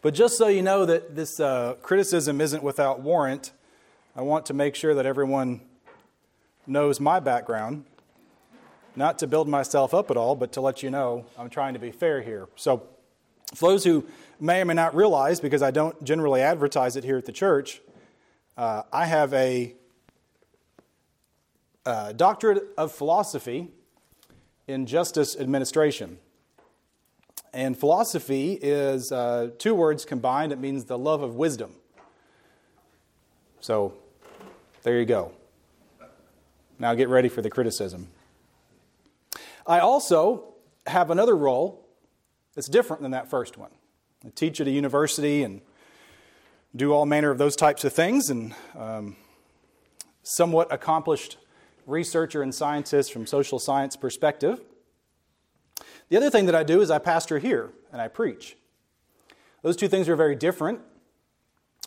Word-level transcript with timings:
But 0.00 0.14
just 0.14 0.38
so 0.38 0.46
you 0.46 0.62
know 0.62 0.86
that 0.86 1.16
this 1.16 1.40
uh, 1.40 1.74
criticism 1.82 2.40
isn't 2.40 2.62
without 2.62 3.00
warrant, 3.00 3.52
I 4.14 4.22
want 4.22 4.46
to 4.46 4.54
make 4.54 4.74
sure 4.74 4.94
that 4.94 5.06
everyone 5.06 5.60
knows 6.66 7.00
my 7.00 7.18
background. 7.18 7.84
Not 8.94 9.18
to 9.20 9.26
build 9.26 9.48
myself 9.48 9.94
up 9.94 10.10
at 10.10 10.16
all, 10.16 10.36
but 10.36 10.52
to 10.52 10.60
let 10.60 10.82
you 10.82 10.90
know 10.90 11.26
I'm 11.36 11.50
trying 11.50 11.74
to 11.74 11.80
be 11.80 11.90
fair 11.90 12.22
here. 12.22 12.48
So, 12.56 12.84
for 13.54 13.70
those 13.70 13.84
who 13.84 14.06
may 14.38 14.60
or 14.60 14.64
may 14.66 14.74
not 14.74 14.94
realize, 14.94 15.40
because 15.40 15.62
I 15.62 15.70
don't 15.70 16.02
generally 16.04 16.42
advertise 16.42 16.96
it 16.96 17.04
here 17.04 17.16
at 17.16 17.24
the 17.24 17.32
church, 17.32 17.80
uh, 18.56 18.82
I 18.92 19.06
have 19.06 19.32
a, 19.32 19.74
a 21.86 21.88
uh, 21.88 22.12
doctorate 22.12 22.64
of 22.76 22.92
philosophy 22.92 23.68
in 24.66 24.84
justice 24.84 25.36
administration. 25.36 26.18
And 27.52 27.78
philosophy 27.78 28.58
is 28.60 29.10
uh, 29.10 29.50
two 29.58 29.74
words 29.74 30.04
combined. 30.04 30.52
It 30.52 30.58
means 30.58 30.84
the 30.84 30.98
love 30.98 31.22
of 31.22 31.34
wisdom. 31.34 31.72
So 33.60 33.94
there 34.82 34.98
you 34.98 35.06
go. 35.06 35.32
Now 36.78 36.94
get 36.94 37.08
ready 37.08 37.28
for 37.28 37.42
the 37.42 37.50
criticism. 37.50 38.08
I 39.66 39.80
also 39.80 40.54
have 40.86 41.10
another 41.10 41.36
role 41.36 41.86
that's 42.54 42.68
different 42.68 43.02
than 43.02 43.10
that 43.12 43.28
first 43.28 43.58
one. 43.58 43.70
I 44.24 44.30
teach 44.34 44.60
at 44.60 44.66
a 44.66 44.70
university 44.70 45.42
and 45.42 45.60
do 46.74 46.92
all 46.92 47.06
manner 47.06 47.30
of 47.30 47.38
those 47.38 47.56
types 47.56 47.84
of 47.84 47.92
things, 47.92 48.30
and 48.30 48.54
um, 48.76 49.16
somewhat 50.22 50.72
accomplished 50.72 51.38
researcher 51.86 52.42
and 52.42 52.54
scientist 52.54 53.12
from 53.12 53.26
social 53.26 53.58
science 53.58 53.96
perspective. 53.96 54.60
The 56.08 56.16
other 56.16 56.30
thing 56.30 56.46
that 56.46 56.54
I 56.54 56.62
do 56.62 56.80
is 56.80 56.90
I 56.90 56.98
pastor 56.98 57.38
here 57.38 57.70
and 57.92 58.00
I 58.00 58.08
preach. 58.08 58.56
Those 59.62 59.76
two 59.76 59.88
things 59.88 60.08
are 60.08 60.16
very 60.16 60.36
different. 60.36 60.80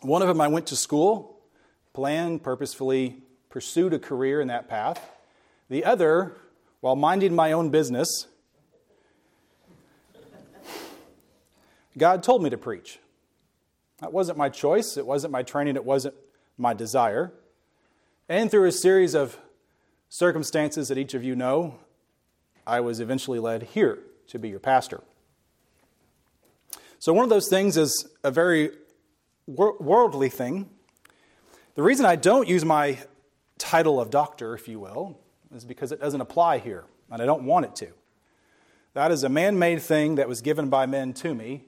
One 0.02 0.22
of 0.22 0.28
them 0.28 0.40
I 0.40 0.48
went 0.48 0.68
to 0.68 0.76
school, 0.76 1.40
planned, 1.94 2.44
purposefully 2.44 3.24
pursued 3.50 3.94
a 3.94 4.00
career 4.00 4.42
in 4.42 4.48
that 4.48 4.68
path. 4.68 5.10
The 5.70 5.86
other, 5.86 6.38
while 6.82 6.96
minding 6.96 7.34
my 7.34 7.52
own 7.52 7.70
business, 7.70 8.28
God 11.98 12.24
told 12.24 12.44
me 12.44 12.50
to 12.50 12.58
preach. 12.58 13.00
That 14.00 14.14
wasn't 14.14 14.38
my 14.38 14.50
choice, 14.50 14.98
it 14.98 15.06
wasn't 15.06 15.32
my 15.32 15.44
training, 15.44 15.76
it 15.76 15.86
wasn't 15.86 16.16
my 16.58 16.74
desire. 16.74 17.34
And 18.30 18.50
through 18.50 18.66
a 18.68 18.72
series 18.72 19.14
of 19.14 19.38
circumstances 20.10 20.88
that 20.90 20.98
each 20.98 21.14
of 21.14 21.24
you 21.24 21.36
know, 21.36 21.80
I 22.66 22.80
was 22.80 23.00
eventually 23.00 23.40
led 23.40 23.64
here 23.64 24.00
to 24.32 24.40
be 24.40 24.48
your 24.48 24.60
pastor. 24.60 25.02
So, 27.00 27.14
one 27.14 27.24
of 27.24 27.30
those 27.30 27.50
things 27.50 27.76
is 27.76 28.08
a 28.24 28.32
very 28.32 28.72
worldly 29.46 30.30
thing. 30.30 30.70
The 31.76 31.84
reason 31.84 32.06
I 32.06 32.16
don't 32.16 32.48
use 32.48 32.64
my 32.64 33.00
title 33.58 34.00
of 34.00 34.10
doctor, 34.10 34.56
if 34.56 34.68
you 34.68 34.80
will, 34.80 35.20
is 35.54 35.66
because 35.66 35.92
it 35.92 36.00
doesn't 36.00 36.22
apply 36.22 36.60
here, 36.60 36.86
and 37.12 37.22
I 37.22 37.26
don't 37.26 37.44
want 37.44 37.66
it 37.66 37.76
to. 37.78 37.90
That 38.94 39.12
is 39.12 39.24
a 39.24 39.30
man 39.30 39.60
made 39.60 39.82
thing 39.82 40.16
that 40.16 40.30
was 40.30 40.42
given 40.42 40.70
by 40.70 40.86
men 40.86 41.14
to 41.16 41.34
me 41.36 41.66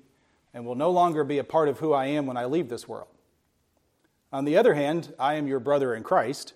and 0.53 0.65
will 0.65 0.75
no 0.75 0.89
longer 0.89 1.23
be 1.23 1.39
a 1.39 1.43
part 1.43 1.67
of 1.67 1.79
who 1.79 1.91
I 1.91 2.05
am 2.07 2.25
when 2.25 2.37
I 2.37 2.45
leave 2.45 2.69
this 2.69 2.87
world. 2.87 3.07
On 4.31 4.45
the 4.45 4.55
other 4.55 4.73
hand, 4.73 5.13
I 5.19 5.35
am 5.35 5.47
your 5.47 5.59
brother 5.59 5.93
in 5.93 6.03
Christ. 6.03 6.53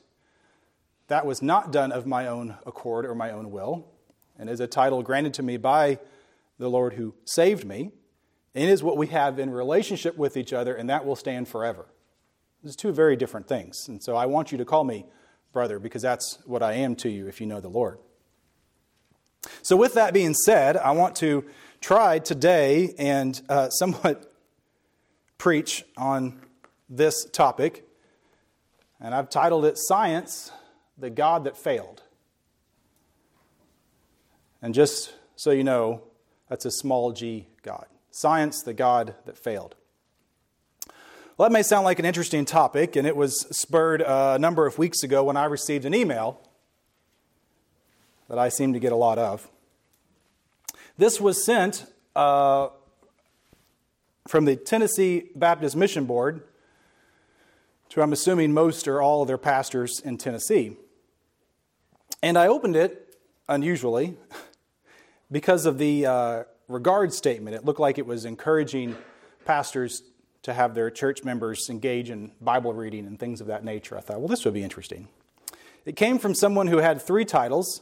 That 1.08 1.26
was 1.26 1.42
not 1.42 1.72
done 1.72 1.92
of 1.92 2.06
my 2.06 2.28
own 2.28 2.58
accord 2.66 3.06
or 3.06 3.16
my 3.16 3.32
own 3.32 3.52
will 3.52 3.88
and 4.38 4.50
is 4.50 4.60
a 4.60 4.68
title 4.68 5.04
granted 5.04 5.34
to 5.36 5.44
me 5.44 5.58
by 5.58 6.00
the 6.60 6.70
Lord 6.70 6.94
who 6.94 7.14
saved 7.26 7.66
me, 7.66 7.92
and 8.56 8.70
is 8.70 8.84
what 8.84 8.98
we 8.98 9.08
have 9.08 9.40
in 9.40 9.50
relationship 9.50 10.18
with 10.18 10.38
each 10.38 10.54
other, 10.54 10.76
and 10.76 10.90
that 10.90 11.06
will 11.06 11.16
stand 11.16 11.48
forever. 11.48 11.86
These 12.64 12.76
two 12.76 12.92
very 12.92 13.16
different 13.16 13.48
things. 13.48 13.88
And 13.88 14.04
so 14.04 14.16
I 14.16 14.26
want 14.26 14.52
you 14.52 14.58
to 14.58 14.66
call 14.66 14.84
me 14.84 15.06
brother 15.54 15.80
because 15.80 16.02
that's 16.02 16.40
what 16.46 16.64
I 16.64 16.74
am 16.74 16.96
to 16.98 17.10
you 17.10 17.28
if 17.28 17.40
you 17.40 17.48
know 17.48 17.62
the 17.62 17.70
Lord. 17.70 18.00
So, 19.62 19.76
with 19.76 19.94
that 19.94 20.14
being 20.14 20.34
said, 20.34 20.78
I 20.78 20.92
want 20.92 21.16
to 21.18 21.46
try 21.82 22.20
today 22.20 22.94
and 22.98 23.40
uh, 23.50 23.70
somewhat 23.72 24.34
preach 25.38 25.86
on 25.96 26.42
this 26.90 27.26
topic. 27.26 27.88
And 29.00 29.14
I've 29.14 29.30
titled 29.30 29.66
it 29.66 29.78
Science, 29.78 30.52
the 30.98 31.10
God 31.10 31.44
That 31.44 31.56
Failed. 31.56 32.02
And 34.62 34.74
just 34.74 35.14
so 35.36 35.52
you 35.52 35.64
know, 35.64 36.02
that's 36.50 36.66
a 36.66 36.72
small 36.72 37.12
g 37.12 37.48
God. 37.62 37.86
Science, 38.12 38.64
the 38.64 38.74
God 38.74 39.16
that 39.26 39.38
failed. 39.38 39.76
Well, 41.38 41.48
that 41.48 41.54
may 41.54 41.62
sound 41.62 41.84
like 41.84 42.00
an 42.00 42.06
interesting 42.06 42.46
topic, 42.46 42.96
and 42.96 43.06
it 43.06 43.16
was 43.16 43.46
spurred 43.56 44.02
a 44.02 44.40
number 44.40 44.66
of 44.66 44.80
weeks 44.80 45.04
ago 45.04 45.24
when 45.24 45.38
I 45.38 45.46
received 45.46 45.86
an 45.86 45.94
email 45.94 46.42
that 48.28 48.40
I 48.40 48.50
seem 48.50 48.74
to 48.74 48.80
get 48.80 48.92
a 48.92 48.96
lot 48.96 49.20
of. 49.20 49.48
This 50.98 51.22
was 51.22 51.46
sent 51.46 51.86
uh, 52.16 52.70
from 54.28 54.46
the 54.46 54.56
Tennessee 54.56 55.30
Baptist 55.36 55.76
Mission 55.76 56.06
Board 56.06 56.42
to, 57.90 58.02
I'm 58.02 58.14
assuming, 58.14 58.52
most 58.52 58.88
or 58.88 59.00
all 59.00 59.22
of 59.22 59.28
their 59.28 59.38
pastors 59.38 60.00
in 60.00 60.18
Tennessee. 60.18 60.76
And 62.24 62.36
I 62.36 62.48
opened 62.48 62.76
it 62.76 63.16
unusually 63.48 64.18
because 65.32 65.66
of 65.66 65.78
the 65.78 66.06
uh, 66.06 66.44
regard 66.68 67.14
statement. 67.14 67.56
It 67.56 67.66
looked 67.66 67.80
like 67.80 67.98
it 67.98 68.06
was 68.06 68.26
encouraging 68.26 68.96
pastors 69.46 70.04
to 70.44 70.54
have 70.54 70.76
their 70.76 70.90
church 70.90 71.24
members 71.24 71.70
engage 71.70 72.10
in 72.10 72.32
Bible 72.40 72.74
reading 72.74 73.06
and 73.06 73.20
things 73.20 73.42
of 73.42 73.48
that 73.48 73.64
nature. 73.64 73.98
I 73.98 74.02
thought, 74.02 74.20
well, 74.20 74.28
this 74.28 74.46
would 74.46 74.54
be 74.54 74.64
interesting. 74.64 75.08
It 75.86 75.96
came 75.96 76.20
from 76.20 76.36
someone 76.36 76.68
who 76.68 76.78
had 76.78 77.02
three 77.02 77.26
titles 77.26 77.82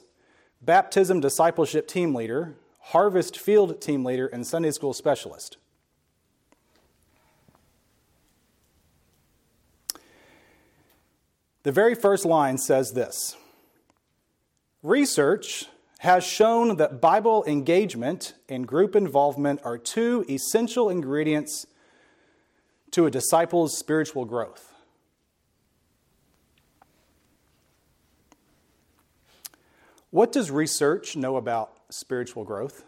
baptism 0.61 1.19
discipleship 1.19 1.87
team 1.87 2.15
leader, 2.15 2.55
harvest 2.79 3.37
field 3.37 3.81
team 3.81 4.03
leader, 4.03 4.27
and 4.27 4.45
Sunday 4.45 4.71
school 4.71 4.93
specialist. 4.93 5.57
The 11.63 11.71
very 11.71 11.95
first 11.95 12.25
line 12.25 12.57
says 12.59 12.91
this 12.91 13.35
Research 14.83 15.65
has 16.05 16.23
shown 16.23 16.77
that 16.77 17.01
Bible 17.01 17.43
engagement 17.45 18.33
and 18.47 18.67
group 18.67 18.95
involvement 18.95 19.59
are 19.63 19.77
two 19.77 20.23
essential 20.29 20.89
ingredients 20.89 21.65
to 22.91 23.05
a 23.05 23.11
disciple's 23.11 23.77
spiritual 23.77 24.23
growth. 24.23 24.71
What 30.11 30.31
does 30.31 30.49
research 30.49 31.17
know 31.17 31.35
about 31.35 31.73
spiritual 31.89 32.45
growth? 32.45 32.85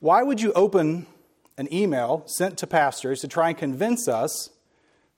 Why 0.00 0.22
would 0.22 0.40
you 0.40 0.52
open 0.54 1.06
an 1.56 1.72
email 1.72 2.24
sent 2.26 2.58
to 2.58 2.66
pastors 2.66 3.20
to 3.20 3.28
try 3.28 3.50
and 3.50 3.56
convince 3.56 4.08
us 4.08 4.50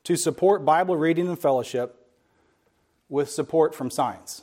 to 0.04 0.16
support 0.16 0.64
Bible 0.64 0.96
reading 0.96 1.28
and 1.28 1.38
fellowship 1.38 2.08
with 3.08 3.30
support 3.30 3.74
from 3.74 3.90
science. 3.90 4.42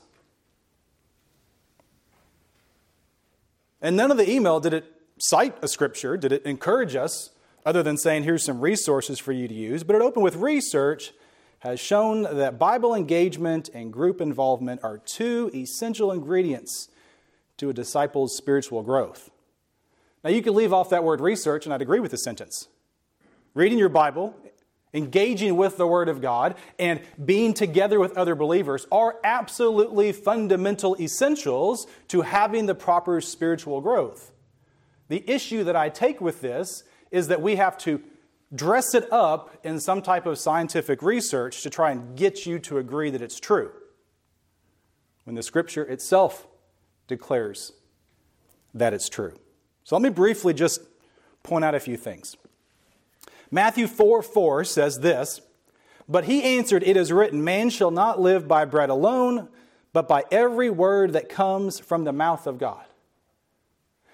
And 3.82 3.96
none 3.96 4.12
of 4.12 4.18
the 4.18 4.30
email 4.30 4.60
did 4.60 4.74
it 4.74 4.86
cite 5.18 5.58
a 5.62 5.68
scripture, 5.68 6.18
did 6.18 6.32
it 6.32 6.46
encourage 6.46 6.96
us, 6.96 7.32
other 7.66 7.84
than 7.84 7.98
saying, 7.98 8.24
here's 8.24 8.46
some 8.46 8.62
resources 8.62 9.20
for 9.20 9.32
you 9.32 9.48
to 9.48 9.54
use, 9.54 9.84
but 9.84 9.96
it 9.96 10.02
opened 10.02 10.24
with 10.24 10.36
research 10.36 11.12
has 11.60 11.80
shown 11.80 12.24
that 12.24 12.58
Bible 12.58 12.96
engagement 12.96 13.70
and 13.74 13.92
group 13.92 14.22
involvement 14.22 14.82
are 14.84 14.98
two 14.98 15.52
essential 15.54 16.12
ingredients 16.12 16.88
to 17.58 17.70
a 17.70 17.74
disciple's 17.74 18.36
spiritual 18.36 18.82
growth. 18.82 19.30
Now, 20.24 20.30
you 20.30 20.42
could 20.42 20.54
leave 20.54 20.72
off 20.72 20.90
that 20.90 21.04
word 21.04 21.20
research, 21.20 21.66
and 21.66 21.74
I'd 21.74 21.82
agree 21.82 22.00
with 22.00 22.12
the 22.12 22.18
sentence. 22.18 22.70
Reading 23.54 23.78
your 23.78 23.90
Bible 23.90 24.36
engaging 24.94 25.56
with 25.56 25.78
the 25.78 25.86
Word 25.86 26.10
of 26.10 26.22
God, 26.22 26.56
and 26.80 27.02
being 27.24 27.54
together 27.54 28.00
with 28.00 28.18
other 28.18 28.36
believers 28.36 28.88
are 28.92 29.18
absolutely 29.24 30.12
fundamental 30.12 30.96
essentials 31.00 31.86
to 32.08 32.22
having 32.22 32.66
the 32.66 32.76
proper 32.76 33.22
spiritual 33.22 33.82
growth. 33.82 34.32
The 35.08 35.24
issue 35.30 35.64
that 35.64 35.76
I 35.76 35.90
take 35.90 36.22
with 36.22 36.42
this 36.42 36.84
is 37.12 37.28
that 37.28 37.42
we 37.42 37.56
have 37.56 37.78
to 37.80 38.02
dress 38.54 38.96
it 38.96 39.12
up 39.12 39.56
in 39.64 39.80
some 39.80 40.02
type 40.02 40.26
of 40.26 40.40
scientific 40.40 41.04
research 41.04 41.62
to 41.62 41.70
try 41.70 41.92
and 41.92 42.18
get 42.18 42.48
you 42.48 42.58
to 42.60 42.80
agree 42.80 43.12
that 43.12 43.22
it's 43.22 43.40
true, 43.40 43.72
when 45.24 45.36
the 45.36 45.44
Scripture 45.44 45.84
itself 45.84 46.48
declares 47.08 47.74
that 48.74 48.94
it's 48.94 49.10
true. 49.10 49.34
So 49.84 49.96
let 49.96 50.02
me 50.02 50.10
briefly 50.10 50.54
just 50.54 50.82
point 51.44 51.64
out 51.64 51.76
a 51.76 51.80
few 51.80 51.98
things. 51.98 52.36
Matthew 53.52 53.88
4 53.88 54.22
4 54.22 54.64
says 54.64 55.00
this 55.00 55.42
But 56.08 56.26
he 56.26 56.44
answered, 56.44 56.84
It 56.84 56.98
is 56.98 57.12
written, 57.12 57.44
Man 57.44 57.70
shall 57.70 57.92
not 57.92 58.20
live 58.20 58.48
by 58.48 58.66
bread 58.66 58.90
alone, 58.90 59.50
but 59.94 60.08
by 60.08 60.24
every 60.32 60.70
word 60.70 61.14
that 61.14 61.30
comes 61.30 61.80
from 61.80 62.04
the 62.04 62.14
mouth 62.14 62.48
of 62.48 62.58
God. 62.58 62.84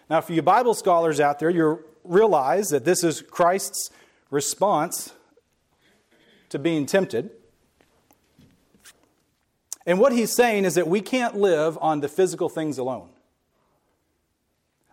Now, 0.10 0.22
for 0.22 0.34
you 0.34 0.42
Bible 0.42 0.74
scholars 0.74 1.20
out 1.20 1.40
there, 1.40 1.50
you 1.50 1.84
realize 2.04 2.70
that 2.70 2.86
this 2.86 3.04
is 3.04 3.22
Christ's 3.22 3.90
response 4.30 5.14
to 6.50 6.60
being 6.60 6.86
tempted. 6.86 7.32
And 9.86 10.00
what 10.00 10.14
he's 10.14 10.34
saying 10.34 10.66
is 10.66 10.76
that 10.76 10.88
we 10.88 11.02
can't 11.02 11.36
live 11.36 11.78
on 11.82 12.02
the 12.02 12.08
physical 12.08 12.50
things 12.50 12.78
alone. 12.78 13.10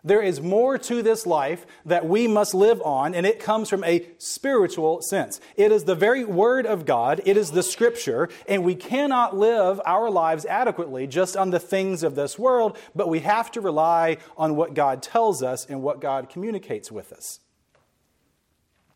There 0.05 0.21
is 0.21 0.41
more 0.41 0.77
to 0.77 1.01
this 1.01 1.25
life 1.25 1.65
that 1.85 2.05
we 2.05 2.27
must 2.27 2.53
live 2.53 2.81
on, 2.81 3.15
and 3.15 3.25
it 3.25 3.39
comes 3.39 3.69
from 3.69 3.85
a 3.85 4.05
spiritual 4.17 5.01
sense. 5.01 5.39
It 5.55 5.71
is 5.71 5.85
the 5.85 5.95
very 5.95 6.25
Word 6.25 6.65
of 6.65 6.85
God, 6.85 7.21
it 7.25 7.37
is 7.37 7.51
the 7.51 7.63
Scripture, 7.63 8.27
and 8.47 8.65
we 8.65 8.75
cannot 8.75 9.37
live 9.37 9.79
our 9.85 10.09
lives 10.09 10.45
adequately 10.45 11.07
just 11.07 11.37
on 11.37 11.51
the 11.51 11.59
things 11.59 12.03
of 12.03 12.15
this 12.15 12.37
world, 12.37 12.77
but 12.93 13.07
we 13.07 13.21
have 13.21 13.49
to 13.51 13.61
rely 13.61 14.17
on 14.35 14.57
what 14.57 14.73
God 14.73 15.01
tells 15.01 15.41
us 15.41 15.65
and 15.65 15.81
what 15.81 16.01
God 16.01 16.29
communicates 16.29 16.91
with 16.91 17.13
us. 17.13 17.39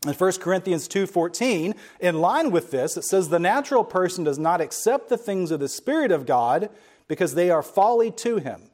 In 0.06 0.12
1 0.12 0.40
Corinthians 0.40 0.88
2:14, 0.88 1.74
in 2.00 2.20
line 2.20 2.50
with 2.50 2.70
this, 2.70 2.98
it 2.98 3.04
says 3.04 3.30
the 3.30 3.38
natural 3.38 3.82
person 3.82 4.24
does 4.24 4.38
not 4.38 4.60
accept 4.60 5.08
the 5.08 5.16
things 5.16 5.50
of 5.50 5.58
the 5.58 5.68
spirit 5.68 6.12
of 6.12 6.26
God 6.26 6.68
because 7.08 7.34
they 7.34 7.50
are 7.50 7.62
folly 7.62 8.10
to 8.10 8.36
him 8.36 8.67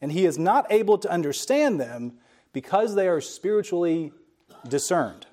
and 0.00 0.12
he 0.12 0.24
is 0.24 0.38
not 0.38 0.66
able 0.70 0.98
to 0.98 1.10
understand 1.10 1.80
them 1.80 2.14
because 2.52 2.94
they 2.94 3.08
are 3.08 3.20
spiritually 3.20 4.12
discerned. 4.68 5.26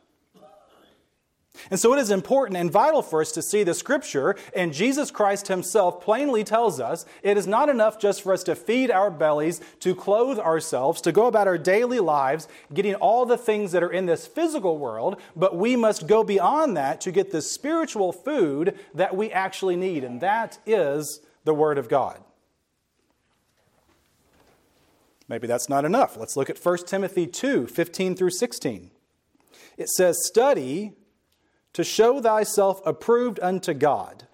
And 1.71 1.79
so 1.79 1.94
it 1.94 2.00
is 2.00 2.12
important 2.12 2.57
and 2.57 2.71
vital 2.71 3.01
for 3.01 3.21
us 3.21 3.31
to 3.33 3.41
see 3.41 3.63
the 3.63 3.73
scripture, 3.73 4.35
and 4.53 4.73
Jesus 4.73 5.09
Christ 5.12 5.47
himself 5.47 6.01
plainly 6.01 6.44
tells 6.44 6.79
us 6.79 7.06
it 7.23 7.38
is 7.38 7.47
not 7.47 7.69
enough 7.69 8.00
just 8.00 8.21
for 8.21 8.33
us 8.33 8.44
to 8.44 8.56
feed 8.56 8.91
our 8.91 9.09
bellies, 9.09 9.62
to 9.79 9.95
clothe 9.95 10.38
ourselves, 10.38 11.01
to 11.01 11.12
go 11.12 11.27
about 11.27 11.47
our 11.47 11.57
daily 11.57 12.00
lives, 12.00 12.47
getting 12.73 12.95
all 12.95 13.25
the 13.25 13.38
things 13.38 13.71
that 13.71 13.83
are 13.83 13.91
in 13.91 14.06
this 14.06 14.27
physical 14.27 14.77
world, 14.77 15.19
but 15.35 15.56
we 15.56 15.75
must 15.75 16.07
go 16.07 16.23
beyond 16.23 16.75
that 16.77 17.01
to 17.01 17.12
get 17.12 17.31
the 17.31 17.41
spiritual 17.41 18.12
food 18.12 18.77
that 18.94 19.15
we 19.15 19.31
actually 19.31 19.75
need, 19.75 20.03
and 20.03 20.21
that 20.21 20.59
is 20.65 21.21
the 21.45 21.53
Word 21.53 21.77
of 21.77 21.89
God. 21.89 22.21
Maybe 25.27 25.48
that's 25.48 25.69
not 25.69 25.86
enough. 25.86 26.18
Let's 26.18 26.38
look 26.38 26.50
at 26.50 26.63
1 26.63 26.77
Timothy 26.86 27.27
2 27.27 27.68
15 27.68 28.16
through 28.16 28.30
16. 28.30 28.92
It 29.77 29.89
says, 29.89 30.18
Study 30.25 30.94
to 31.74 31.83
show 31.83 32.22
thyself 32.22 32.81
approved 32.86 33.39
unto 33.42 33.74
God, 33.74 34.27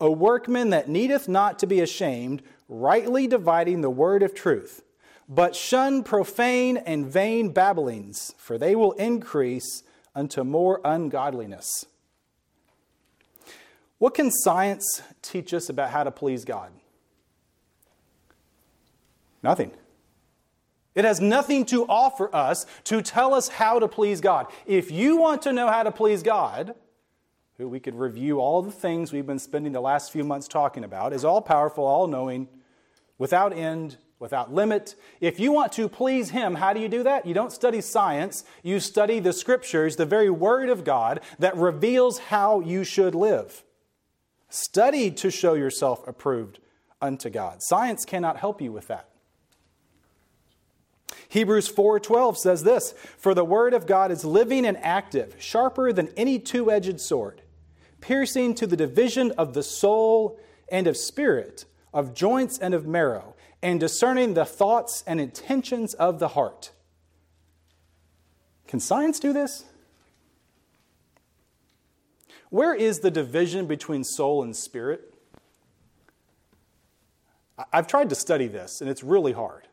a 0.00 0.10
workman 0.10 0.70
that 0.70 0.88
needeth 0.88 1.28
not 1.28 1.58
to 1.60 1.66
be 1.66 1.80
ashamed, 1.80 2.42
rightly 2.68 3.26
dividing 3.26 3.80
the 3.80 3.90
word 3.90 4.22
of 4.22 4.34
truth. 4.34 4.82
But 5.28 5.54
shun 5.54 6.02
profane 6.02 6.76
and 6.78 7.06
vain 7.06 7.52
babblings, 7.52 8.34
for 8.36 8.58
they 8.58 8.74
will 8.74 8.92
increase 8.92 9.84
unto 10.16 10.42
more 10.42 10.80
ungodliness. 10.84 11.86
What 13.98 14.14
can 14.14 14.32
science 14.32 15.02
teach 15.22 15.54
us 15.54 15.68
about 15.68 15.90
how 15.90 16.02
to 16.02 16.10
please 16.10 16.44
God? 16.44 16.72
Nothing. 19.42 19.70
It 20.94 21.04
has 21.04 21.20
nothing 21.20 21.64
to 21.66 21.86
offer 21.86 22.34
us 22.34 22.66
to 22.84 23.00
tell 23.00 23.34
us 23.34 23.48
how 23.48 23.78
to 23.78 23.86
please 23.86 24.20
God. 24.20 24.46
If 24.66 24.90
you 24.90 25.16
want 25.16 25.42
to 25.42 25.52
know 25.52 25.68
how 25.68 25.84
to 25.84 25.92
please 25.92 26.22
God, 26.22 26.74
who 27.58 27.68
we 27.68 27.78
could 27.78 27.94
review 27.94 28.40
all 28.40 28.62
the 28.62 28.72
things 28.72 29.12
we've 29.12 29.26
been 29.26 29.38
spending 29.38 29.72
the 29.72 29.80
last 29.80 30.10
few 30.10 30.24
months 30.24 30.48
talking 30.48 30.82
about, 30.82 31.12
is 31.12 31.24
all 31.24 31.42
powerful, 31.42 31.84
all 31.84 32.06
knowing, 32.06 32.48
without 33.18 33.52
end, 33.52 33.98
without 34.18 34.52
limit. 34.52 34.96
If 35.20 35.38
you 35.38 35.52
want 35.52 35.72
to 35.72 35.88
please 35.88 36.30
Him, 36.30 36.54
how 36.54 36.72
do 36.72 36.80
you 36.80 36.88
do 36.88 37.02
that? 37.04 37.26
You 37.26 37.34
don't 37.34 37.52
study 37.52 37.80
science, 37.80 38.44
you 38.62 38.80
study 38.80 39.20
the 39.20 39.32
Scriptures, 39.32 39.96
the 39.96 40.06
very 40.06 40.30
Word 40.30 40.70
of 40.70 40.84
God 40.84 41.20
that 41.38 41.56
reveals 41.56 42.18
how 42.18 42.60
you 42.60 42.82
should 42.82 43.14
live. 43.14 43.62
Study 44.48 45.10
to 45.12 45.30
show 45.30 45.54
yourself 45.54 46.06
approved 46.08 46.58
unto 47.00 47.30
God. 47.30 47.62
Science 47.62 48.04
cannot 48.04 48.38
help 48.38 48.60
you 48.60 48.72
with 48.72 48.88
that. 48.88 49.09
Hebrews 51.30 51.68
4:12 51.68 52.36
says 52.36 52.64
this, 52.64 52.92
"For 53.16 53.34
the 53.34 53.44
word 53.44 53.72
of 53.72 53.86
God 53.86 54.10
is 54.10 54.24
living 54.24 54.66
and 54.66 54.76
active, 54.78 55.36
sharper 55.38 55.92
than 55.92 56.12
any 56.16 56.40
two-edged 56.40 57.00
sword, 57.00 57.42
piercing 58.00 58.52
to 58.56 58.66
the 58.66 58.76
division 58.76 59.30
of 59.38 59.54
the 59.54 59.62
soul 59.62 60.40
and 60.68 60.88
of 60.88 60.96
spirit, 60.96 61.66
of 61.94 62.14
joints 62.14 62.58
and 62.58 62.74
of 62.74 62.84
marrow, 62.84 63.36
and 63.62 63.78
discerning 63.78 64.34
the 64.34 64.44
thoughts 64.44 65.04
and 65.06 65.20
intentions 65.20 65.94
of 65.94 66.18
the 66.18 66.28
heart." 66.28 66.72
Can 68.66 68.80
science 68.80 69.20
do 69.20 69.32
this? 69.32 69.64
Where 72.48 72.74
is 72.74 73.00
the 73.00 73.10
division 73.12 73.66
between 73.68 74.02
soul 74.02 74.42
and 74.42 74.56
spirit? 74.56 75.14
I've 77.72 77.86
tried 77.86 78.08
to 78.08 78.16
study 78.16 78.48
this, 78.48 78.80
and 78.80 78.90
it's 78.90 79.04
really 79.04 79.32
hard. 79.32 79.68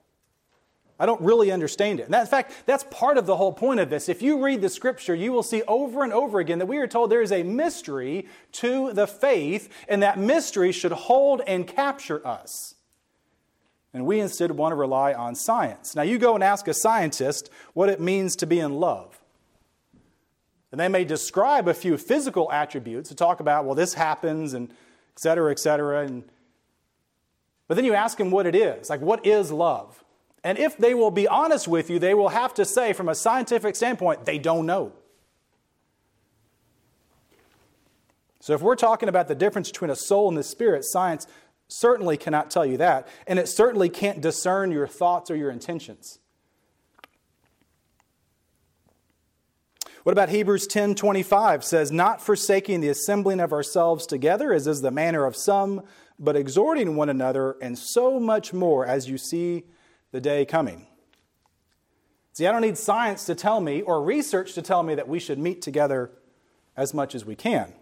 I 0.99 1.05
don't 1.05 1.21
really 1.21 1.51
understand 1.51 1.99
it. 1.99 2.09
That, 2.09 2.21
in 2.21 2.27
fact, 2.27 2.53
that's 2.65 2.83
part 2.89 3.17
of 3.17 3.27
the 3.27 3.35
whole 3.35 3.53
point 3.53 3.79
of 3.79 3.89
this. 3.89 4.09
If 4.09 4.21
you 4.23 4.43
read 4.43 4.61
the 4.61 4.69
scripture, 4.69 5.13
you 5.13 5.31
will 5.31 5.43
see 5.43 5.61
over 5.63 6.03
and 6.03 6.11
over 6.11 6.39
again 6.39 6.57
that 6.57 6.65
we 6.65 6.77
are 6.77 6.87
told 6.87 7.11
there 7.11 7.21
is 7.21 7.31
a 7.31 7.43
mystery 7.43 8.27
to 8.53 8.93
the 8.93 9.05
faith, 9.05 9.69
and 9.87 10.01
that 10.01 10.17
mystery 10.17 10.71
should 10.71 10.91
hold 10.91 11.41
and 11.45 11.67
capture 11.67 12.25
us. 12.25 12.73
And 13.93 14.05
we 14.05 14.19
instead 14.19 14.51
want 14.51 14.71
to 14.71 14.75
rely 14.75 15.13
on 15.13 15.35
science. 15.35 15.95
Now, 15.95 16.01
you 16.01 16.17
go 16.17 16.35
and 16.35 16.43
ask 16.43 16.67
a 16.67 16.73
scientist 16.73 17.49
what 17.73 17.89
it 17.89 17.99
means 17.99 18.35
to 18.37 18.47
be 18.47 18.59
in 18.59 18.79
love. 18.79 19.21
And 20.71 20.79
they 20.79 20.87
may 20.87 21.05
describe 21.05 21.67
a 21.67 21.73
few 21.73 21.97
physical 21.97 22.51
attributes 22.51 23.09
to 23.09 23.15
talk 23.15 23.39
about, 23.39 23.65
well, 23.65 23.75
this 23.75 23.93
happens, 23.93 24.53
and 24.53 24.69
et 24.69 25.19
cetera, 25.19 25.51
et 25.51 25.59
cetera. 25.59 26.05
And, 26.05 26.23
but 27.67 27.75
then 27.75 27.85
you 27.85 27.93
ask 27.93 28.17
them 28.17 28.31
what 28.31 28.45
it 28.45 28.55
is. 28.55 28.89
Like, 28.89 28.99
what 28.99 29.25
is 29.25 29.51
love? 29.51 30.03
And 30.47 30.57
if 30.57 30.77
they 30.77 30.93
will 30.93 31.11
be 31.11 31.27
honest 31.27 31.67
with 31.67 31.89
you, 31.89 31.99
they 31.99 32.13
will 32.13 32.29
have 32.29 32.53
to 32.53 32.63
say, 32.63 32.93
from 32.93 33.09
a 33.09 33.15
scientific 33.15 33.75
standpoint, 33.75 34.23
they 34.23 34.39
don't 34.39 34.65
know. 34.65 34.93
So, 38.39 38.53
if 38.53 38.61
we're 38.61 38.77
talking 38.77 39.09
about 39.09 39.27
the 39.27 39.35
difference 39.35 39.69
between 39.69 39.91
a 39.91 39.95
soul 39.97 40.29
and 40.29 40.37
the 40.37 40.43
spirit, 40.43 40.85
science 40.85 41.27
certainly 41.67 42.15
cannot 42.15 42.49
tell 42.49 42.65
you 42.65 42.77
that. 42.77 43.09
And 43.27 43.39
it 43.39 43.49
certainly 43.49 43.89
can't 43.89 44.21
discern 44.21 44.71
your 44.71 44.87
thoughts 44.87 45.29
or 45.29 45.35
your 45.35 45.51
intentions. 45.51 46.19
What 50.03 50.13
about 50.13 50.29
Hebrews 50.29 50.65
10 50.67 50.95
25 50.95 51.65
says, 51.65 51.91
Not 51.91 52.21
forsaking 52.21 52.79
the 52.79 52.87
assembling 52.87 53.41
of 53.41 53.51
ourselves 53.51 54.07
together, 54.07 54.53
as 54.53 54.65
is 54.65 54.79
the 54.79 54.91
manner 54.91 55.25
of 55.25 55.35
some, 55.35 55.83
but 56.17 56.37
exhorting 56.37 56.95
one 56.95 57.09
another, 57.09 57.57
and 57.61 57.77
so 57.77 58.17
much 58.17 58.53
more 58.53 58.85
as 58.85 59.09
you 59.09 59.17
see 59.17 59.65
the 60.11 60.21
day 60.21 60.45
coming. 60.45 60.87
See, 62.33 62.45
I 62.45 62.51
don't 62.51 62.61
need 62.61 62.77
science 62.77 63.25
to 63.25 63.35
tell 63.35 63.59
me 63.59 63.81
or 63.81 64.01
research 64.01 64.53
to 64.53 64.61
tell 64.61 64.83
me 64.83 64.95
that 64.95 65.07
we 65.07 65.19
should 65.19 65.39
meet 65.39 65.61
together 65.61 66.11
as 66.75 66.93
much 66.93 67.15
as 67.15 67.25
we 67.25 67.35
can. 67.35 67.73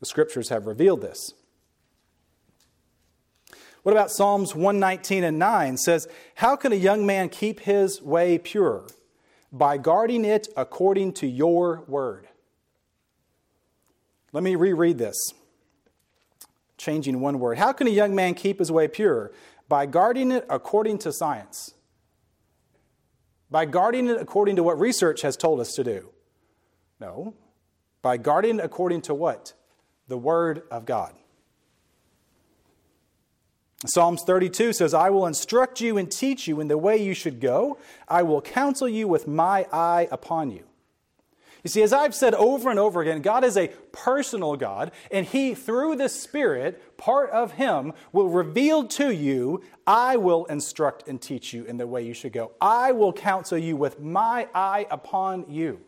The 0.00 0.06
scriptures 0.06 0.48
have 0.48 0.66
revealed 0.66 1.02
this. 1.02 1.34
What 3.84 3.92
about 3.92 4.10
Psalms 4.10 4.54
119 4.54 5.24
and 5.24 5.38
9 5.38 5.76
says, 5.76 6.08
How 6.34 6.56
can 6.56 6.72
a 6.72 6.76
young 6.76 7.06
man 7.06 7.28
keep 7.28 7.60
his 7.60 8.02
way 8.02 8.38
pure? 8.38 8.86
By 9.52 9.78
guarding 9.78 10.24
it 10.24 10.48
according 10.56 11.12
to 11.14 11.26
your 11.26 11.84
word. 11.86 12.28
Let 14.32 14.42
me 14.42 14.56
reread 14.56 14.98
this, 14.98 15.16
changing 16.76 17.20
one 17.20 17.38
word. 17.38 17.56
How 17.56 17.72
can 17.72 17.86
a 17.86 17.90
young 17.90 18.14
man 18.14 18.34
keep 18.34 18.58
his 18.58 18.70
way 18.70 18.88
pure? 18.88 19.32
By 19.68 19.86
guarding 19.86 20.30
it 20.30 20.46
according 20.48 20.98
to 20.98 21.12
science, 21.12 21.74
by 23.50 23.64
guarding 23.64 24.08
it 24.08 24.20
according 24.20 24.56
to 24.56 24.62
what 24.62 24.78
research 24.78 25.22
has 25.22 25.36
told 25.36 25.60
us 25.60 25.74
to 25.74 25.84
do. 25.84 26.10
No, 27.00 27.34
by 28.02 28.16
guarding 28.16 28.58
it 28.58 28.64
according 28.64 29.02
to 29.02 29.14
what? 29.14 29.52
The 30.08 30.18
Word 30.18 30.62
of 30.70 30.84
God. 30.84 31.14
Psalms 33.86 34.22
32 34.24 34.72
says, 34.72 34.92
I 34.92 35.10
will 35.10 35.26
instruct 35.26 35.80
you 35.80 35.98
and 35.98 36.10
teach 36.10 36.48
you 36.48 36.60
in 36.60 36.66
the 36.66 36.78
way 36.78 36.96
you 36.96 37.14
should 37.14 37.40
go. 37.40 37.78
I 38.08 38.22
will 38.24 38.42
counsel 38.42 38.88
you 38.88 39.06
with 39.06 39.28
my 39.28 39.66
eye 39.72 40.08
upon 40.10 40.50
you. 40.50 40.64
You 41.68 41.70
see, 41.70 41.82
as 41.82 41.92
I've 41.92 42.14
said 42.14 42.32
over 42.32 42.70
and 42.70 42.78
over 42.78 43.02
again, 43.02 43.20
God 43.20 43.44
is 43.44 43.58
a 43.58 43.68
personal 43.92 44.56
God, 44.56 44.90
and 45.10 45.26
He, 45.26 45.54
through 45.54 45.96
the 45.96 46.08
Spirit, 46.08 46.96
part 46.96 47.28
of 47.28 47.52
Him, 47.52 47.92
will 48.10 48.30
reveal 48.30 48.88
to 48.88 49.10
you, 49.10 49.62
I 49.86 50.16
will 50.16 50.46
instruct 50.46 51.06
and 51.08 51.20
teach 51.20 51.52
you 51.52 51.64
in 51.64 51.76
the 51.76 51.86
way 51.86 52.06
you 52.06 52.14
should 52.14 52.32
go. 52.32 52.52
I 52.58 52.92
will 52.92 53.12
counsel 53.12 53.58
you 53.58 53.76
with 53.76 54.00
my 54.00 54.48
eye 54.54 54.86
upon 54.90 55.44
you. 55.50 55.80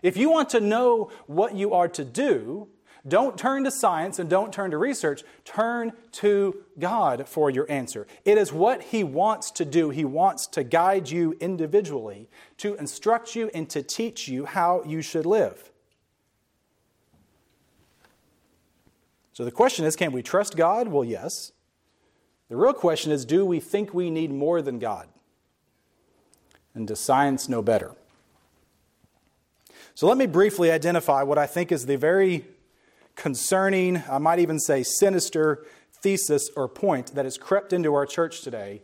If 0.00 0.16
you 0.16 0.30
want 0.30 0.48
to 0.50 0.60
know 0.60 1.10
what 1.26 1.54
you 1.54 1.74
are 1.74 1.88
to 1.88 2.02
do, 2.02 2.68
Don't 3.06 3.36
turn 3.36 3.64
to 3.64 3.70
science 3.70 4.18
and 4.18 4.30
don't 4.30 4.52
turn 4.52 4.70
to 4.70 4.78
research. 4.78 5.22
Turn 5.44 5.92
to 6.12 6.64
God 6.78 7.28
for 7.28 7.50
your 7.50 7.70
answer. 7.70 8.06
It 8.24 8.38
is 8.38 8.50
what 8.50 8.82
He 8.82 9.04
wants 9.04 9.50
to 9.52 9.64
do. 9.66 9.90
He 9.90 10.06
wants 10.06 10.46
to 10.48 10.64
guide 10.64 11.10
you 11.10 11.36
individually, 11.38 12.30
to 12.58 12.74
instruct 12.76 13.36
you, 13.36 13.50
and 13.52 13.68
to 13.70 13.82
teach 13.82 14.26
you 14.26 14.46
how 14.46 14.82
you 14.86 15.02
should 15.02 15.26
live. 15.26 15.70
So 19.34 19.44
the 19.44 19.50
question 19.50 19.84
is 19.84 19.96
can 19.96 20.12
we 20.12 20.22
trust 20.22 20.56
God? 20.56 20.88
Well, 20.88 21.04
yes. 21.04 21.52
The 22.48 22.56
real 22.56 22.72
question 22.72 23.12
is 23.12 23.26
do 23.26 23.44
we 23.44 23.60
think 23.60 23.92
we 23.92 24.08
need 24.08 24.32
more 24.32 24.62
than 24.62 24.78
God? 24.78 25.08
And 26.74 26.88
does 26.88 27.00
science 27.00 27.48
know 27.48 27.60
better? 27.60 27.92
So 29.94 30.08
let 30.08 30.16
me 30.16 30.26
briefly 30.26 30.70
identify 30.70 31.22
what 31.22 31.38
I 31.38 31.46
think 31.46 31.70
is 31.70 31.86
the 31.86 31.96
very 31.96 32.44
concerning, 33.16 34.02
I 34.10 34.18
might 34.18 34.38
even 34.38 34.58
say 34.58 34.82
sinister 34.82 35.64
thesis 36.02 36.50
or 36.56 36.68
point 36.68 37.14
that 37.14 37.24
has 37.24 37.38
crept 37.38 37.72
into 37.72 37.94
our 37.94 38.06
church 38.06 38.42
today, 38.42 38.82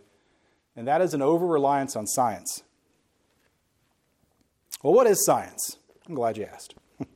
and 0.75 0.87
that 0.89 1.01
is 1.01 1.15
an 1.15 1.23
over 1.23 1.47
reliance 1.47 1.97
on 1.97 2.07
science. 2.07 2.63
Well, 4.83 4.95
what 4.95 5.07
is 5.07 5.25
science? 5.25 5.77
I'm 6.09 6.15
glad 6.15 6.37
you 6.37 6.45
asked. 6.45 6.75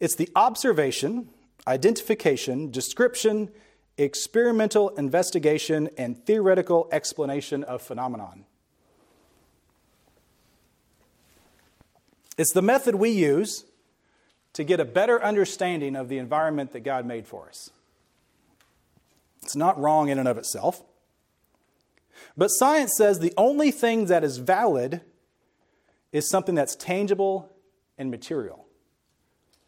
it's 0.00 0.16
the 0.16 0.28
observation, 0.34 1.28
identification, 1.66 2.70
description, 2.70 3.50
experimental 3.98 4.88
investigation, 4.90 5.90
and 5.98 6.24
theoretical 6.24 6.88
explanation 6.90 7.62
of 7.64 7.82
phenomenon. 7.82 8.46
It's 12.38 12.52
the 12.52 12.62
method 12.62 12.94
we 12.94 13.10
use 13.10 13.64
to 14.54 14.64
get 14.64 14.80
a 14.80 14.84
better 14.84 15.22
understanding 15.22 15.96
of 15.96 16.08
the 16.08 16.18
environment 16.18 16.72
that 16.72 16.80
God 16.80 17.06
made 17.06 17.26
for 17.26 17.48
us. 17.48 17.70
It's 19.42 19.56
not 19.56 19.78
wrong 19.78 20.08
in 20.08 20.18
and 20.18 20.28
of 20.28 20.38
itself. 20.38 20.82
But 22.36 22.48
science 22.48 22.94
says 22.96 23.18
the 23.18 23.34
only 23.36 23.70
thing 23.70 24.06
that 24.06 24.24
is 24.24 24.38
valid 24.38 25.00
is 26.12 26.28
something 26.28 26.54
that's 26.54 26.76
tangible 26.76 27.50
and 27.98 28.10
material. 28.10 28.66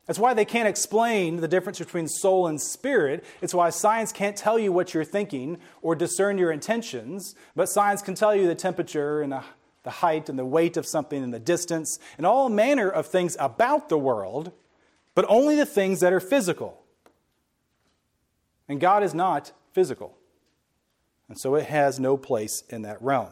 That's 0.06 0.18
why 0.18 0.34
they 0.34 0.44
can't 0.44 0.68
explain 0.68 1.38
the 1.38 1.48
difference 1.48 1.78
between 1.78 2.08
soul 2.08 2.46
and 2.46 2.60
spirit. 2.60 3.24
It's 3.40 3.54
why 3.54 3.70
science 3.70 4.12
can't 4.12 4.36
tell 4.36 4.58
you 4.58 4.70
what 4.70 4.92
you're 4.92 5.04
thinking 5.04 5.58
or 5.80 5.94
discern 5.94 6.36
your 6.36 6.52
intentions, 6.52 7.34
but 7.56 7.70
science 7.70 8.02
can 8.02 8.14
tell 8.14 8.34
you 8.34 8.46
the 8.46 8.54
temperature 8.54 9.22
and 9.22 9.32
the, 9.32 9.90
height 9.90 10.28
and 10.28 10.38
the 10.38 10.44
weight 10.44 10.76
of 10.76 10.86
something 10.86 11.22
and 11.22 11.32
the 11.32 11.38
distance 11.38 11.98
and 12.18 12.26
all 12.26 12.48
manner 12.50 12.88
of 12.88 13.06
things 13.06 13.36
about 13.38 13.88
the 13.88 13.98
world 13.98 14.52
but 15.14 15.24
only 15.28 15.56
the 15.56 15.66
things 15.66 16.00
that 16.00 16.12
are 16.12 16.20
physical. 16.20 16.80
And 18.68 18.80
God 18.80 19.02
is 19.02 19.14
not 19.14 19.52
physical. 19.72 20.16
And 21.28 21.38
so 21.38 21.54
it 21.54 21.66
has 21.66 22.00
no 22.00 22.16
place 22.16 22.62
in 22.68 22.82
that 22.82 23.00
realm. 23.02 23.30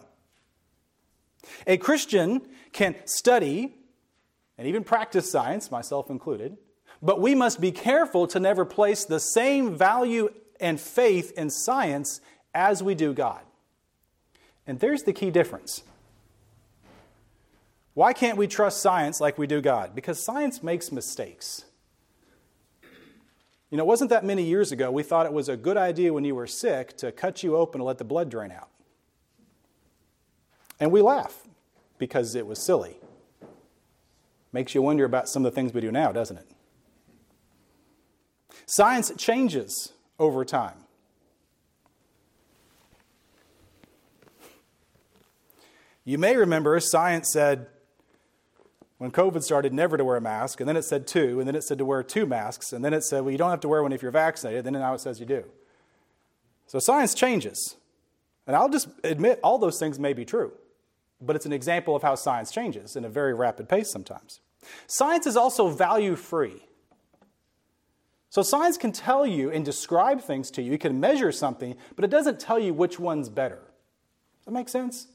A 1.67 1.77
Christian 1.77 2.43
can 2.73 2.95
study 3.05 3.75
and 4.57 4.69
even 4.69 4.85
practice 4.85 5.31
science, 5.31 5.71
myself 5.71 6.11
included, 6.11 6.57
but 7.03 7.21
we 7.21 7.35
must 7.35 7.61
be 7.61 7.73
careful 7.73 8.27
to 8.29 8.39
never 8.39 8.65
place 8.65 9.05
the 9.05 9.19
same 9.19 9.77
value 9.77 10.33
and 10.61 10.81
faith 10.81 11.33
in 11.37 11.51
science 11.51 12.21
as 12.55 12.83
we 12.83 12.95
do 12.95 13.13
God. 13.13 13.43
And 14.67 14.79
there's 14.79 15.03
the 15.03 15.13
key 15.13 15.31
difference. 15.31 15.83
Why 17.95 18.13
can't 18.13 18.39
we 18.39 18.47
trust 18.47 18.81
science 18.81 19.21
like 19.21 19.37
we 19.37 19.47
do 19.47 19.61
God? 19.61 19.95
Because 19.95 20.25
science 20.25 20.63
makes 20.63 20.93
mistakes. 20.93 21.65
You 23.73 23.79
know, 23.79 23.85
it 23.85 23.87
wasn't 23.87 24.11
that 24.11 24.23
many 24.23 24.43
years 24.43 24.71
ago 24.71 24.91
we 24.91 25.03
thought 25.03 25.25
it 25.25 25.33
was 25.33 25.49
a 25.49 25.57
good 25.57 25.79
idea 25.79 26.13
when 26.13 26.25
you 26.25 26.35
were 26.35 26.47
sick 26.47 26.95
to 26.99 27.11
cut 27.11 27.43
you 27.43 27.57
open 27.57 27.81
and 27.81 27.87
let 27.87 27.97
the 27.97 28.05
blood 28.05 28.29
drain 28.29 28.53
out. 28.53 28.69
And 30.79 30.93
we 30.93 31.01
laugh 31.01 31.49
because 31.97 32.35
it 32.35 32.47
was 32.47 32.63
silly. 32.63 32.99
Makes 34.53 34.75
you 34.75 34.83
wonder 34.83 35.07
about 35.07 35.27
some 35.27 35.47
of 35.47 35.51
the 35.51 35.55
things 35.55 35.73
we 35.73 35.81
do 35.81 35.91
now, 35.91 36.13
doesn't 36.13 36.37
it? 36.37 36.47
Science 38.67 39.11
changes 39.17 39.95
over 40.19 40.45
time. 40.45 40.77
You 46.05 46.19
may 46.19 46.37
remember 46.37 46.79
science 46.79 47.31
said 47.33 47.69
when 49.03 49.11
COVID 49.11 49.43
started, 49.43 49.75
never 49.75 49.97
to 49.97 50.05
wear 50.05 50.17
a 50.17 50.21
mask, 50.21 50.61
and 50.61 50.69
then 50.69 50.77
it 50.77 50.85
said 50.85 51.09
two, 51.09 51.41
and 51.41 51.49
then 51.49 51.57
it 51.57 51.65
said 51.65 51.77
to 51.79 51.85
wear 51.85 52.05
two 52.05 52.25
masks, 52.25 52.73
and 52.73 52.85
then 52.85 52.95
it 52.95 53.03
said, 53.03 53.23
well, 53.23 53.33
you 53.33 53.37
don't 53.37 53.51
have 53.51 53.59
to 53.59 53.69
wear 53.69 53.83
one 53.83 53.93
if 53.93 54.01
you're 54.01 54.13
vaccinated, 54.13 54.65
then 54.65 54.75
now 54.75 54.95
it 54.95 55.01
says 55.01 55.19
you 55.19 55.27
do. 55.27 55.43
So 56.69 56.79
science 56.79 57.13
changes. 57.13 57.75
And 58.47 58.55
I'll 58.55 58.69
just 58.69 58.87
admit 59.03 59.41
all 59.43 59.59
those 59.59 59.81
things 59.81 59.99
may 59.99 60.13
be 60.13 60.25
true, 60.25 60.53
but 61.21 61.35
it's 61.35 61.47
an 61.47 61.53
example 61.53 61.97
of 61.97 62.03
how 62.03 62.15
science 62.15 62.53
changes 62.53 62.95
in 62.95 63.05
a 63.05 63.09
very 63.09 63.35
rapid 63.35 63.69
pace 63.69 63.91
sometimes. 63.91 64.39
Science 64.87 65.27
is 65.27 65.37
also 65.37 65.67
value 65.67 66.15
free. 66.15 66.65
So 68.31 68.43
science 68.43 68.77
can 68.77 68.93
tell 68.93 69.27
you 69.27 69.51
and 69.51 69.65
describe 69.65 70.21
things 70.21 70.49
to 70.53 70.63
you, 70.63 70.75
it 70.75 70.81
can 70.81 71.01
measure 71.01 71.33
something, 71.33 71.75
but 71.97 72.05
it 72.05 72.11
doesn't 72.13 72.39
tell 72.39 72.61
you 72.61 72.73
which 72.73 73.01
one's 73.01 73.29
better. 73.29 73.63
Does 74.39 74.45
that 74.45 74.53
make 74.53 74.69
sense? 74.69 75.09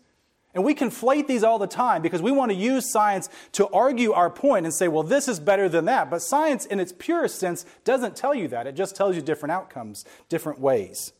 And 0.53 0.63
we 0.63 0.73
conflate 0.73 1.27
these 1.27 1.43
all 1.43 1.59
the 1.59 1.67
time 1.67 2.01
because 2.01 2.21
we 2.21 2.31
want 2.31 2.51
to 2.51 2.57
use 2.57 2.91
science 2.91 3.29
to 3.51 3.67
argue 3.67 4.13
our 4.13 4.29
point 4.29 4.65
and 4.65 4.73
say, 4.73 4.87
well, 4.87 5.03
this 5.03 5.27
is 5.27 5.39
better 5.39 5.69
than 5.69 5.85
that. 5.85 6.09
But 6.09 6.21
science, 6.21 6.65
in 6.65 6.79
its 6.79 6.93
purest 6.97 7.39
sense, 7.39 7.65
doesn't 7.83 8.15
tell 8.15 8.33
you 8.33 8.47
that. 8.47 8.65
It 8.65 8.75
just 8.75 8.95
tells 8.95 9.15
you 9.15 9.21
different 9.21 9.51
outcomes, 9.51 10.03
different 10.29 10.59
ways. 10.59 11.13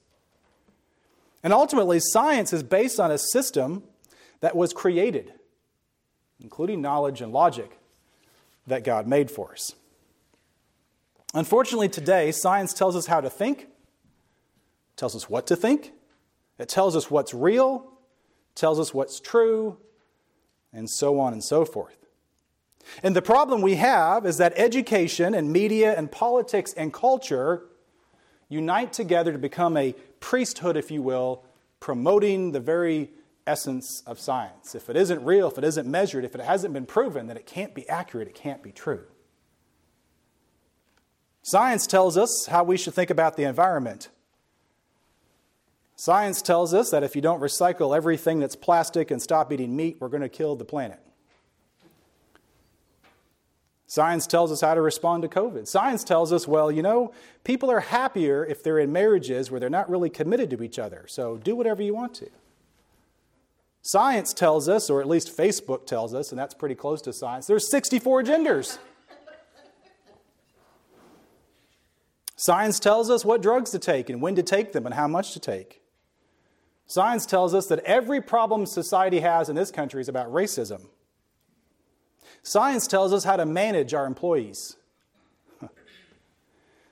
And 1.43 1.53
ultimately, 1.53 2.00
science 2.00 2.51
is 2.51 2.63
based 2.63 3.00
on 3.00 3.12
a 3.12 3.17
system 3.17 3.84
that 4.39 4.55
was 4.55 4.74
created, 4.74 5.34
including 6.41 6.81
knowledge 6.81 7.22
and 7.22 7.31
logic, 7.31 7.77
that 8.65 8.84
God 8.84 9.07
made 9.07 9.29
for 9.29 9.51
us. 9.51 9.74
Unfortunately, 11.34 11.89
today, 11.89 12.31
science 12.31 12.74
tells 12.74 12.96
us 12.96 13.05
how 13.05 13.22
to 13.22 13.29
think, 13.29 13.67
tells 14.96 15.15
us 15.15 15.29
what 15.29 15.46
to 15.48 15.55
think, 15.55 15.93
it 16.57 16.69
tells 16.69 16.96
us 16.96 17.12
what's 17.12 17.34
real, 17.34 17.96
tells 18.57 18.79
us 18.79 18.93
what's 18.93 19.19
true, 19.19 19.77
and 20.73 20.89
so 20.89 21.19
on 21.19 21.31
and 21.31 21.43
so 21.43 21.63
forth. 21.63 21.97
And 23.03 23.15
the 23.15 23.21
problem 23.21 23.61
we 23.61 23.75
have 23.75 24.25
is 24.25 24.37
that 24.37 24.53
education 24.55 25.33
and 25.33 25.51
media 25.51 25.97
and 25.97 26.11
politics 26.11 26.73
and 26.73 26.93
culture 26.93 27.63
unite 28.49 28.93
together 28.93 29.31
to 29.31 29.37
become 29.37 29.77
a 29.77 29.93
priesthood, 30.19 30.77
if 30.77 30.89
you 30.89 31.01
will, 31.01 31.43
promoting 31.79 32.51
the 32.51 32.59
very 32.59 33.11
essence 33.45 34.03
of 34.05 34.19
science. 34.19 34.75
If 34.75 34.89
it 34.89 34.95
isn't 34.95 35.23
real, 35.23 35.47
if 35.47 35.57
it 35.57 35.63
isn't 35.63 35.87
measured, 35.89 36.25
if 36.25 36.35
it 36.35 36.41
hasn't 36.41 36.73
been 36.73 36.85
proven, 36.85 37.27
then 37.27 37.37
it 37.37 37.45
can't 37.45 37.73
be 37.73 37.87
accurate, 37.87 38.27
it 38.27 38.35
can't 38.35 38.63
be 38.63 38.71
true. 38.71 39.03
Science 41.43 41.87
tells 41.87 42.17
us 42.17 42.47
how 42.49 42.63
we 42.63 42.77
should 42.77 42.93
think 42.93 43.09
about 43.09 43.37
the 43.37 43.43
environment. 43.43 44.09
Science 45.99 46.43
tells 46.43 46.75
us 46.75 46.91
that 46.91 47.01
if 47.01 47.15
you 47.15 47.23
don't 47.23 47.41
recycle 47.41 47.97
everything 47.97 48.39
that's 48.39 48.55
plastic 48.55 49.09
and 49.09 49.19
stop 49.19 49.51
eating 49.51 49.75
meat, 49.75 49.97
we're 49.99 50.09
going 50.09 50.21
to 50.21 50.29
kill 50.29 50.55
the 50.55 50.63
planet. 50.63 50.99
Science 53.87 54.27
tells 54.27 54.51
us 54.51 54.61
how 54.61 54.75
to 54.75 54.81
respond 54.81 55.23
to 55.23 55.27
COVID. 55.27 55.67
Science 55.67 56.03
tells 56.03 56.31
us, 56.31 56.47
well, 56.47 56.71
you 56.71 56.83
know, 56.83 57.11
people 57.43 57.71
are 57.71 57.79
happier 57.79 58.45
if 58.45 58.61
they're 58.61 58.77
in 58.77 58.91
marriages 58.91 59.49
where 59.49 59.59
they're 59.59 59.71
not 59.71 59.89
really 59.89 60.09
committed 60.09 60.51
to 60.51 60.61
each 60.61 60.77
other, 60.77 61.05
so 61.07 61.37
do 61.37 61.55
whatever 61.55 61.81
you 61.81 61.95
want 61.95 62.13
to. 62.13 62.29
Science 63.81 64.33
tells 64.33 64.69
us, 64.69 64.91
or 64.91 65.01
at 65.01 65.07
least 65.07 65.35
Facebook 65.35 65.87
tells 65.87 66.13
us, 66.13 66.31
and 66.31 66.37
that's 66.37 66.53
pretty 66.53 66.75
close 66.75 67.01
to 67.01 67.13
science, 67.13 67.47
there's 67.47 67.71
64 67.71 68.21
genders. 68.21 68.77
Science 72.35 72.79
tells 72.79 73.09
us 73.09 73.25
what 73.25 73.41
drugs 73.41 73.71
to 73.71 73.79
take 73.79 74.11
and 74.11 74.21
when 74.21 74.35
to 74.35 74.43
take 74.43 74.73
them 74.73 74.85
and 74.85 74.93
how 74.93 75.07
much 75.07 75.31
to 75.33 75.39
take. 75.39 75.81
Science 76.88 77.25
tells 77.25 77.53
us 77.53 77.67
that 77.67 77.79
every 77.79 78.22
problem 78.22 78.65
society 78.65 79.20
has 79.20 79.50
in 79.50 79.56
this 79.56 79.72
country 79.72 80.00
is 80.00 80.08
about 80.08 80.32
racism. 80.32 80.88
Science 82.41 82.88
tells 82.88 83.12
us 83.12 83.25
how 83.25 83.36
to 83.36 83.46
manage 83.46 83.94
our 83.94 84.06
employees. 84.06 84.77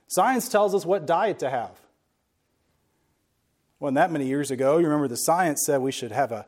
Science 0.06 0.50
tells 0.50 0.74
us 0.74 0.84
what 0.84 1.06
diet 1.06 1.38
to 1.38 1.48
have. 1.48 1.80
Wasn't 3.80 3.96
that 3.96 4.12
many 4.12 4.26
years 4.26 4.50
ago, 4.50 4.76
you 4.76 4.84
remember 4.84 5.08
the 5.08 5.16
science 5.16 5.62
said 5.64 5.80
we 5.80 5.92
should 5.92 6.12
have 6.12 6.32
a, 6.32 6.46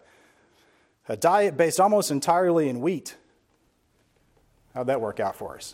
a 1.09 1.17
diet 1.17 1.57
based 1.57 1.79
almost 1.79 2.11
entirely 2.11 2.69
in 2.69 2.81
wheat. 2.81 3.17
How'd 4.75 4.87
that 4.87 5.01
work 5.01 5.21
out 5.21 5.37
for 5.37 5.57
us? 5.57 5.73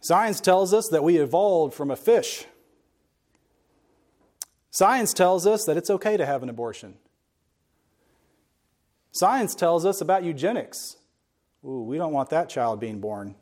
Science 0.00 0.40
tells 0.40 0.74
us 0.74 0.88
that 0.90 1.02
we 1.02 1.18
evolved 1.18 1.74
from 1.74 1.90
a 1.90 1.96
fish 1.96 2.46
Science 4.72 5.12
tells 5.12 5.46
us 5.46 5.64
that 5.66 5.76
it's 5.76 5.90
okay 5.90 6.16
to 6.16 6.24
have 6.24 6.42
an 6.42 6.48
abortion. 6.48 6.94
Science 9.12 9.54
tells 9.54 9.84
us 9.84 10.00
about 10.00 10.24
eugenics. 10.24 10.96
Ooh, 11.62 11.82
we 11.82 11.98
don't 11.98 12.14
want 12.14 12.30
that 12.30 12.48
child 12.48 12.80
being 12.80 12.98
born. 12.98 13.34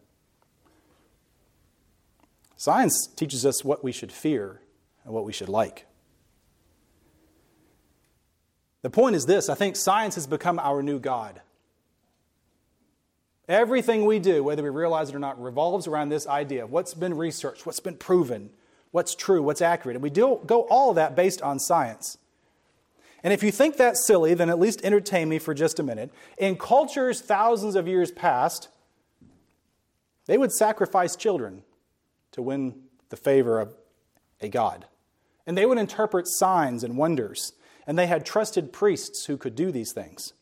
Science 2.57 3.09
teaches 3.15 3.47
us 3.47 3.65
what 3.65 3.85
we 3.85 3.93
should 3.93 4.11
fear 4.11 4.61
and 5.05 5.15
what 5.15 5.25
we 5.25 5.33
should 5.33 5.49
like. 5.49 5.87
The 8.83 8.91
point 8.91 9.15
is 9.15 9.25
this 9.25 9.49
I 9.49 9.55
think 9.55 9.77
science 9.77 10.17
has 10.17 10.27
become 10.27 10.59
our 10.59 10.83
new 10.83 10.99
God. 10.99 11.41
Everything 13.49 14.05
we 14.05 14.19
do, 14.19 14.43
whether 14.43 14.65
we 14.65 14.69
realize 14.69 15.11
it 15.11 15.15
or 15.15 15.21
not, 15.21 15.41
revolves 15.41 15.87
around 15.87 16.09
this 16.09 16.27
idea 16.27 16.65
of 16.65 16.73
what's 16.73 16.95
been 16.95 17.17
researched, 17.17 17.67
what's 17.67 17.81
been 17.81 17.97
proven, 17.97 18.51
what's 18.91 19.15
true, 19.15 19.43
what's 19.43 19.63
accurate. 19.63 19.97
And 19.97 20.03
we 20.03 20.11
do 20.11 20.41
go 20.47 20.63
all 20.63 20.91
of 20.91 20.97
that 20.97 21.15
based 21.15 21.43
on 21.43 21.59
science. 21.59 22.19
And 23.23 23.33
if 23.33 23.43
you 23.43 23.53
think 23.53 23.77
that's 23.77 24.07
silly, 24.07 24.35
then 24.35 24.49
at 24.49 24.59
least 24.59 24.81
entertain 24.83 25.29
me 25.29 25.39
for 25.39 25.53
just 25.55 25.79
a 25.79 25.83
minute. 25.83 26.11
In 26.39 26.57
cultures 26.57 27.21
thousands 27.21 27.77
of 27.77 27.87
years 27.87 28.11
past, 28.11 28.69
they 30.27 30.39
would 30.39 30.53
sacrifice 30.53 31.17
children 31.17 31.63
to 32.33 32.43
win 32.43 32.75
the 33.11 33.17
favor 33.17 33.61
of 33.61 33.75
a 34.41 34.49
god. 34.49 34.87
And 35.47 35.57
they 35.57 35.67
would 35.67 35.79
interpret 35.79 36.27
signs 36.29 36.83
and 36.83 36.97
wonders. 36.97 37.53
And 37.87 37.99
they 37.99 38.07
had 38.07 38.25
trusted 38.25 38.73
priests 38.73 39.27
who 39.27 39.37
could 39.37 39.55
do 39.55 39.71
these 39.71 39.93
things. 39.93 40.33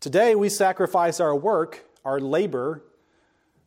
Today, 0.00 0.34
we 0.34 0.48
sacrifice 0.48 1.20
our 1.20 1.34
work, 1.34 1.84
our 2.04 2.20
labor, 2.20 2.82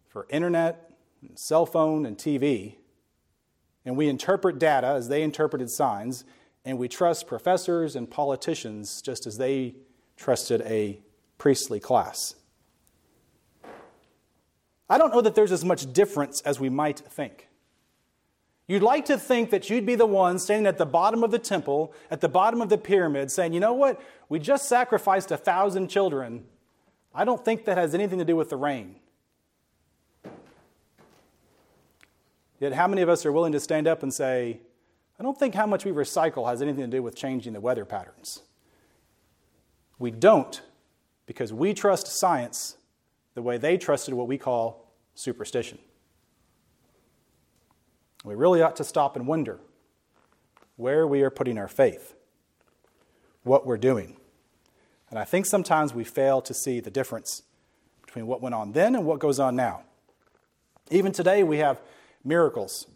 for 0.07 0.27
internet, 0.29 0.86
cell 1.35 1.65
phone, 1.65 2.05
and 2.05 2.17
TV. 2.17 2.75
And 3.85 3.95
we 3.95 4.07
interpret 4.07 4.59
data 4.59 4.87
as 4.87 5.09
they 5.09 5.23
interpreted 5.23 5.69
signs 5.69 6.25
and 6.67 6.77
we 6.77 6.89
trust 6.89 7.27
professors 7.27 7.95
and 7.95 8.11
politicians 8.11 9.01
just 9.01 9.25
as 9.25 9.37
they 9.37 9.73
trusted 10.17 10.61
a 10.63 10.99
priestly 11.37 11.79
class. 11.79 12.35
I 14.89 14.97
don't 14.97 15.13
know 15.13 15.21
that 15.21 15.33
there's 15.33 15.53
as 15.53 15.63
much 15.63 15.93
difference 15.93 16.41
as 16.41 16.59
we 16.59 16.69
might 16.69 16.99
think. 16.99 17.47
You'd 18.67 18.83
like 18.83 19.05
to 19.05 19.17
think 19.17 19.49
that 19.51 19.69
you'd 19.69 19.85
be 19.85 19.95
the 19.95 20.05
one 20.05 20.39
standing 20.39 20.67
at 20.67 20.77
the 20.77 20.85
bottom 20.85 21.23
of 21.23 21.31
the 21.31 21.39
temple, 21.39 21.93
at 22.11 22.19
the 22.19 22.27
bottom 22.27 22.61
of 22.61 22.67
the 22.67 22.77
pyramid, 22.77 23.31
saying, 23.31 23.53
you 23.53 23.61
know 23.61 23.73
what? 23.73 24.01
We 24.27 24.39
just 24.39 24.67
sacrificed 24.67 25.31
a 25.31 25.37
thousand 25.37 25.87
children. 25.87 26.43
I 27.15 27.23
don't 27.23 27.45
think 27.45 27.63
that 27.63 27.77
has 27.77 27.95
anything 27.95 28.19
to 28.19 28.25
do 28.25 28.35
with 28.35 28.49
the 28.49 28.57
rain. 28.57 28.97
Yet, 32.59 32.73
how 32.73 32.87
many 32.87 33.01
of 33.01 33.09
us 33.09 33.25
are 33.25 33.31
willing 33.31 33.51
to 33.51 33.59
stand 33.59 33.87
up 33.87 34.03
and 34.03 34.13
say, 34.13 34.59
I 35.19 35.23
don't 35.23 35.37
think 35.37 35.55
how 35.55 35.65
much 35.65 35.85
we 35.85 35.91
recycle 35.91 36.49
has 36.49 36.61
anything 36.61 36.83
to 36.83 36.97
do 36.97 37.03
with 37.03 37.15
changing 37.15 37.53
the 37.53 37.61
weather 37.61 37.85
patterns. 37.85 38.41
We 39.99 40.11
don't 40.11 40.61
because 41.25 41.51
we 41.51 41.73
trust 41.73 42.07
science 42.07 42.77
the 43.33 43.41
way 43.41 43.57
they 43.57 43.77
trusted 43.77 44.13
what 44.13 44.27
we 44.27 44.37
call 44.37 44.91
superstition. 45.15 45.79
We 48.23 48.35
really 48.35 48.61
ought 48.61 48.75
to 48.77 48.83
stop 48.83 49.15
and 49.15 49.27
wonder 49.27 49.59
where 50.75 51.07
we 51.07 51.21
are 51.21 51.29
putting 51.29 51.57
our 51.57 51.67
faith, 51.67 52.15
what 53.43 53.65
we're 53.65 53.77
doing. 53.77 54.17
And 55.09 55.17
I 55.17 55.23
think 55.23 55.45
sometimes 55.45 55.93
we 55.93 56.03
fail 56.03 56.41
to 56.41 56.53
see 56.53 56.79
the 56.79 56.91
difference 56.91 57.43
between 58.05 58.27
what 58.27 58.41
went 58.41 58.53
on 58.53 58.73
then 58.73 58.95
and 58.95 59.05
what 59.05 59.19
goes 59.19 59.39
on 59.39 59.55
now. 59.55 59.83
Even 60.91 61.11
today, 61.11 61.43
we 61.43 61.57
have 61.57 61.81
miracles, 62.27 62.87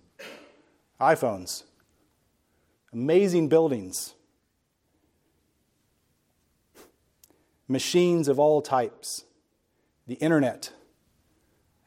iPhones, 1.00 1.63
amazing 2.91 3.47
buildings, 3.47 4.13
machines 7.67 8.27
of 8.27 8.38
all 8.39 8.61
types, 8.61 9.23
the 10.05 10.15
internet. 10.15 10.71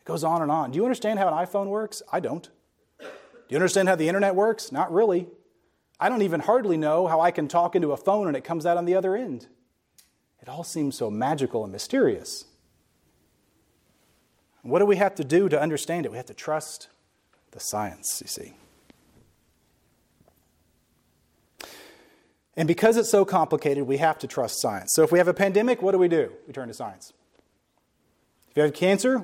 It 0.01 0.05
goes 0.05 0.25
on 0.25 0.41
and 0.41 0.51
on. 0.51 0.71
Do 0.71 0.77
you 0.77 0.85
understand 0.85 1.19
how 1.19 1.29
an 1.29 1.35
iPhone 1.47 1.67
works? 1.67 2.03
I 2.11 2.19
don't. 2.19 2.49
Do 2.99 3.51
you 3.51 3.57
understand 3.57 3.89
how 3.89 3.95
the 3.95 4.09
internet 4.09 4.35
works? 4.35 4.73
Not 4.73 4.91
really. 4.91 5.29
I 6.01 6.09
don't 6.09 6.23
even 6.23 6.41
hardly 6.41 6.79
know 6.79 7.07
how 7.07 7.21
I 7.21 7.31
can 7.31 7.47
talk 7.47 7.77
into 7.77 7.93
a 7.93 7.97
phone 7.97 8.27
and 8.27 8.37
it 8.37 8.43
comes 8.43 8.65
out 8.65 8.79
on 8.79 8.87
the 8.87 8.95
other 8.95 9.15
end. 9.15 9.49
It 10.41 10.49
all 10.49 10.65
seems 10.65 10.97
so 10.97 11.11
magical 11.11 11.63
and 11.63 11.73
mysterious. 11.73 12.47
What 14.63 14.79
do 14.79 14.87
we 14.87 14.97
have 14.97 15.15
to 15.17 15.25
do 15.25 15.51
to 15.51 15.61
understand 15.61 16.07
it? 16.07 16.11
We 16.11 16.17
have 16.17 16.27
to 16.27 16.35
trust 16.35 16.89
the 17.55 17.61
science, 17.61 18.21
you 18.21 18.29
see. 18.29 18.53
And 22.57 22.69
because 22.69 22.97
it's 22.97 23.11
so 23.11 23.25
complicated, 23.25 23.85
we 23.85 23.97
have 23.97 24.19
to 24.19 24.27
trust 24.27 24.61
science. 24.61 24.93
So 24.95 25.03
if 25.03 25.11
we 25.11 25.19
have 25.19 25.29
a 25.29 25.35
pandemic, 25.35 25.81
what 25.81 25.93
do 25.93 25.99
we 25.99 26.09
do? 26.09 26.33
We 26.47 26.53
turn 26.53 26.69
to 26.69 26.75
science. 26.75 27.13
If 28.51 28.57
you 28.57 28.63
have 28.63 28.75
cancer, 28.75 29.19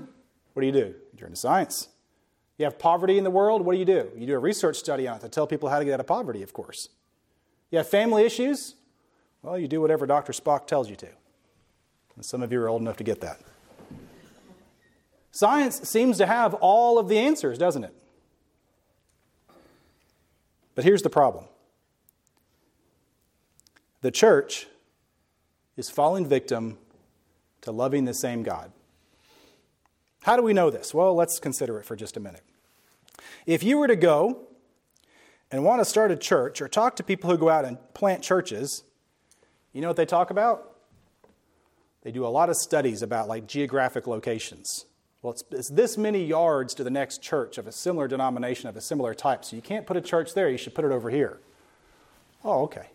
what 0.55 0.61
do 0.61 0.67
you 0.67 0.73
do? 0.73 0.95
You 1.13 1.19
turn 1.19 1.31
to 1.31 1.37
science. 1.37 1.89
You 2.57 2.65
have 2.65 2.79
poverty 2.79 3.19
in 3.19 3.25
the 3.25 3.31
world, 3.31 3.63
what 3.63 3.73
do 3.73 3.79
you 3.79 3.85
do? 3.85 4.11
You 4.17 4.27
do 4.27 4.35
a 4.35 4.39
research 4.39 4.77
study 4.77 5.07
on 5.09 5.17
it 5.17 5.21
to 5.21 5.29
tell 5.29 5.47
people 5.47 5.69
how 5.69 5.79
to 5.79 5.85
get 5.85 5.95
out 5.95 6.01
of 6.01 6.07
poverty, 6.07 6.43
of 6.43 6.53
course. 6.53 6.89
You 7.71 7.79
have 7.79 7.89
family 7.89 8.25
issues? 8.25 8.75
Well, 9.43 9.59
you 9.59 9.69
do 9.69 9.81
whatever 9.81 10.07
Dr. 10.07 10.33
Spock 10.33 10.67
tells 10.67 10.91
you 10.91 10.97
to. 10.97 11.09
And 12.17 12.25
some 12.25 12.43
of 12.43 12.53
you 12.53 12.61
are 12.61 12.69
old 12.69 12.83
enough 12.83 12.97
to 12.99 13.05
get 13.05 13.21
that. 13.23 13.41
Science 15.31 15.89
seems 15.89 16.19
to 16.19 16.27
have 16.27 16.55
all 16.55 16.99
of 16.99 17.09
the 17.09 17.19
answers, 17.19 17.57
doesn't 17.57 17.85
it? 17.85 17.95
But 20.81 20.87
here's 20.87 21.03
the 21.03 21.11
problem 21.11 21.45
the 24.01 24.11
church 24.11 24.67
is 25.77 25.91
falling 25.91 26.27
victim 26.27 26.79
to 27.61 27.71
loving 27.71 28.07
the 28.07 28.15
same 28.15 28.43
God. 28.43 28.73
How 30.23 30.39
do 30.39 30.43
we 30.43 30.55
know 30.55 30.71
this? 30.71 30.95
Well, 30.95 31.15
let's 31.15 31.39
consider 31.39 31.79
it 31.79 31.85
for 31.85 31.97
just 31.97 32.17
a 32.17 32.21
minute. 32.21 32.45
If 33.45 33.63
you 33.63 33.77
were 33.77 33.89
to 33.89 33.95
go 33.95 34.47
and 35.51 35.65
want 35.65 35.83
to 35.83 35.85
start 35.85 36.13
a 36.13 36.17
church 36.17 36.63
or 36.63 36.67
talk 36.67 36.97
to 36.97 37.03
people 37.03 37.29
who 37.29 37.37
go 37.37 37.51
out 37.51 37.67
and 37.67 37.77
plant 37.93 38.23
churches, 38.23 38.83
you 39.75 39.83
know 39.83 39.89
what 39.89 39.99
they 39.99 40.07
talk 40.07 40.31
about? 40.31 40.79
They 42.05 42.11
do 42.11 42.25
a 42.25 42.29
lot 42.29 42.49
of 42.49 42.57
studies 42.57 43.03
about 43.03 43.29
like 43.29 43.47
geographic 43.47 44.07
locations. 44.07 44.87
Well, 45.23 45.33
it's, 45.33 45.45
it's, 45.51 45.69
this 45.69 45.99
many 45.99 46.25
yards 46.25 46.75
to 46.75 46.85
the 46.85 46.91
next 46.91 47.23
church 47.23 47.59
of 47.59 47.67
a 47.67 47.73
similar 47.73 48.09
denomination 48.09 48.69
of 48.69 48.77
a 48.77 48.81
similar 48.81 49.15
type. 49.15 49.45
So 49.45 49.55
you 49.55 49.63
can't 49.63 49.87
put 49.87 49.97
a 49.97 50.01
church 50.01 50.35
there, 50.35 50.49
you 50.49 50.57
should 50.57 50.75
put 50.75 50.85
it 50.85 50.93
over 50.93 51.11
here. 51.11 51.39
Oh, 52.43 52.63
okay. 52.63 52.89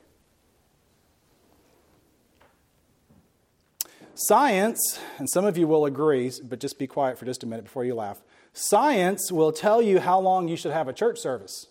Science, 4.15 4.99
and 5.17 5.29
some 5.29 5.45
of 5.45 5.57
you 5.57 5.67
will 5.67 5.85
agree, 5.85 6.31
but 6.43 6.59
just 6.59 6.79
be 6.79 6.87
quiet 6.87 7.19
for 7.19 7.25
just 7.25 7.43
a 7.43 7.45
minute 7.45 7.65
before 7.65 7.83
you 7.83 7.93
laugh. 7.93 8.21
Science 8.53 9.31
will 9.31 9.51
tell 9.51 9.81
you 9.81 9.99
how 9.99 10.17
long 10.17 10.47
you 10.47 10.55
should 10.55 10.71
have 10.71 10.87
a 10.87 10.93
church 10.93 11.19
service 11.19 11.67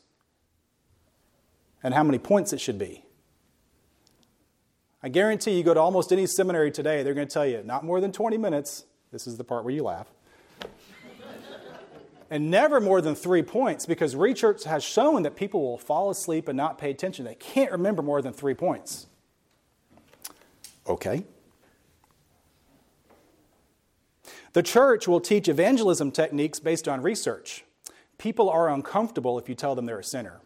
and 1.82 1.94
how 1.94 2.02
many 2.04 2.18
points 2.18 2.52
it 2.52 2.60
should 2.60 2.78
be. 2.78 3.02
I 5.02 5.08
guarantee 5.08 5.52
you 5.52 5.62
go 5.62 5.74
to 5.74 5.80
almost 5.80 6.12
any 6.12 6.26
seminary 6.26 6.70
today, 6.70 7.02
they're 7.02 7.14
going 7.14 7.26
to 7.26 7.32
tell 7.32 7.46
you 7.46 7.62
not 7.64 7.84
more 7.84 8.00
than 8.00 8.12
20 8.12 8.38
minutes. 8.38 8.84
This 9.10 9.26
is 9.26 9.36
the 9.36 9.44
part 9.44 9.64
where 9.64 9.74
you 9.74 9.82
laugh. 9.82 10.06
And 12.34 12.50
never 12.50 12.80
more 12.80 13.00
than 13.00 13.14
three 13.14 13.44
points 13.44 13.86
because 13.86 14.16
research 14.16 14.64
has 14.64 14.82
shown 14.82 15.22
that 15.22 15.36
people 15.36 15.62
will 15.62 15.78
fall 15.78 16.10
asleep 16.10 16.48
and 16.48 16.56
not 16.56 16.78
pay 16.78 16.90
attention. 16.90 17.24
They 17.24 17.36
can't 17.36 17.70
remember 17.70 18.02
more 18.02 18.20
than 18.20 18.32
three 18.32 18.54
points. 18.54 19.06
Okay. 20.84 21.22
The 24.52 24.64
church 24.64 25.06
will 25.06 25.20
teach 25.20 25.46
evangelism 25.46 26.10
techniques 26.10 26.58
based 26.58 26.88
on 26.88 27.02
research. 27.02 27.64
People 28.18 28.50
are 28.50 28.68
uncomfortable 28.68 29.38
if 29.38 29.48
you 29.48 29.54
tell 29.54 29.76
them 29.76 29.86
they're 29.86 30.00
a 30.00 30.04
sinner. 30.04 30.40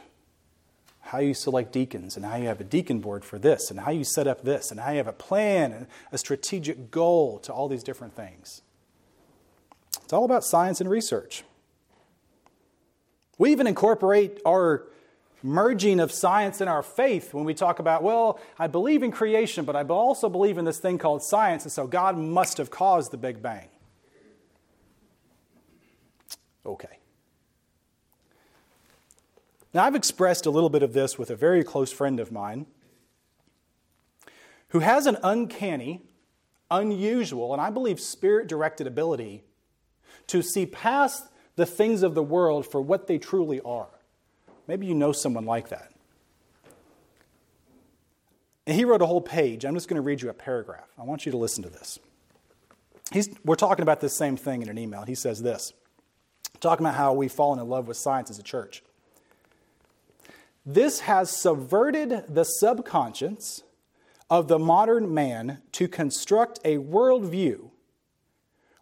how 1.00 1.18
you 1.18 1.32
select 1.32 1.70
deacons 1.70 2.16
and 2.16 2.26
how 2.26 2.34
you 2.34 2.48
have 2.48 2.60
a 2.60 2.64
deacon 2.64 2.98
board 2.98 3.24
for 3.24 3.38
this 3.38 3.70
and 3.70 3.78
how 3.78 3.92
you 3.92 4.02
set 4.02 4.26
up 4.26 4.42
this 4.42 4.72
and 4.72 4.80
how 4.80 4.90
you 4.90 4.96
have 4.96 5.06
a 5.06 5.12
plan 5.12 5.70
and 5.70 5.86
a 6.10 6.18
strategic 6.18 6.90
goal 6.90 7.38
to 7.38 7.52
all 7.52 7.68
these 7.68 7.84
different 7.84 8.12
things. 8.16 8.62
It's 10.02 10.12
all 10.12 10.24
about 10.24 10.42
science 10.42 10.80
and 10.80 10.90
research. 10.90 11.44
We 13.38 13.52
even 13.52 13.68
incorporate 13.68 14.40
our 14.44 14.88
merging 15.42 16.00
of 16.00 16.10
science 16.10 16.60
and 16.60 16.68
our 16.68 16.82
faith 16.82 17.34
when 17.34 17.44
we 17.44 17.54
talk 17.54 17.78
about, 17.78 18.02
well, 18.02 18.40
I 18.58 18.66
believe 18.66 19.02
in 19.02 19.10
creation, 19.10 19.64
but 19.64 19.76
I 19.76 19.82
also 19.82 20.28
believe 20.28 20.58
in 20.58 20.64
this 20.64 20.78
thing 20.78 20.98
called 20.98 21.22
science, 21.22 21.64
and 21.64 21.72
so 21.72 21.86
God 21.86 22.16
must 22.16 22.58
have 22.58 22.70
caused 22.70 23.10
the 23.10 23.16
Big 23.16 23.42
Bang. 23.42 23.68
Okay. 26.64 26.98
Now, 29.72 29.84
I've 29.84 29.94
expressed 29.94 30.46
a 30.46 30.50
little 30.50 30.70
bit 30.70 30.82
of 30.82 30.94
this 30.94 31.18
with 31.18 31.30
a 31.30 31.36
very 31.36 31.62
close 31.62 31.92
friend 31.92 32.18
of 32.18 32.32
mine 32.32 32.66
who 34.68 34.80
has 34.80 35.06
an 35.06 35.16
uncanny, 35.22 36.02
unusual, 36.70 37.52
and 37.52 37.60
I 37.60 37.70
believe 37.70 38.00
spirit 38.00 38.48
directed 38.48 38.86
ability 38.86 39.44
to 40.28 40.42
see 40.42 40.66
past 40.66 41.28
the 41.54 41.66
things 41.66 42.02
of 42.02 42.14
the 42.14 42.22
world 42.22 42.66
for 42.66 42.80
what 42.80 43.06
they 43.06 43.18
truly 43.18 43.60
are. 43.60 43.88
Maybe 44.66 44.86
you 44.86 44.94
know 44.94 45.12
someone 45.12 45.44
like 45.44 45.68
that. 45.68 45.92
And 48.66 48.76
he 48.76 48.84
wrote 48.84 49.02
a 49.02 49.06
whole 49.06 49.20
page. 49.20 49.64
I'm 49.64 49.74
just 49.74 49.88
going 49.88 49.96
to 49.96 50.02
read 50.02 50.20
you 50.20 50.28
a 50.28 50.34
paragraph. 50.34 50.88
I 50.98 51.04
want 51.04 51.24
you 51.24 51.32
to 51.32 51.38
listen 51.38 51.62
to 51.62 51.70
this. 51.70 51.98
He's, 53.12 53.30
we're 53.44 53.54
talking 53.54 53.82
about 53.82 54.00
this 54.00 54.16
same 54.16 54.36
thing 54.36 54.62
in 54.62 54.68
an 54.68 54.78
email. 54.78 55.02
He 55.02 55.14
says 55.14 55.40
this 55.40 55.72
talking 56.60 56.86
about 56.86 56.96
how 56.96 57.12
we've 57.12 57.30
fallen 57.30 57.58
in 57.60 57.68
love 57.68 57.86
with 57.86 57.96
science 57.96 58.30
as 58.30 58.38
a 58.38 58.42
church. 58.42 58.82
This 60.64 61.00
has 61.00 61.30
subverted 61.30 62.24
the 62.28 62.44
subconscious 62.44 63.62
of 64.28 64.48
the 64.48 64.58
modern 64.58 65.14
man 65.14 65.58
to 65.72 65.86
construct 65.86 66.58
a 66.64 66.78
worldview 66.78 67.70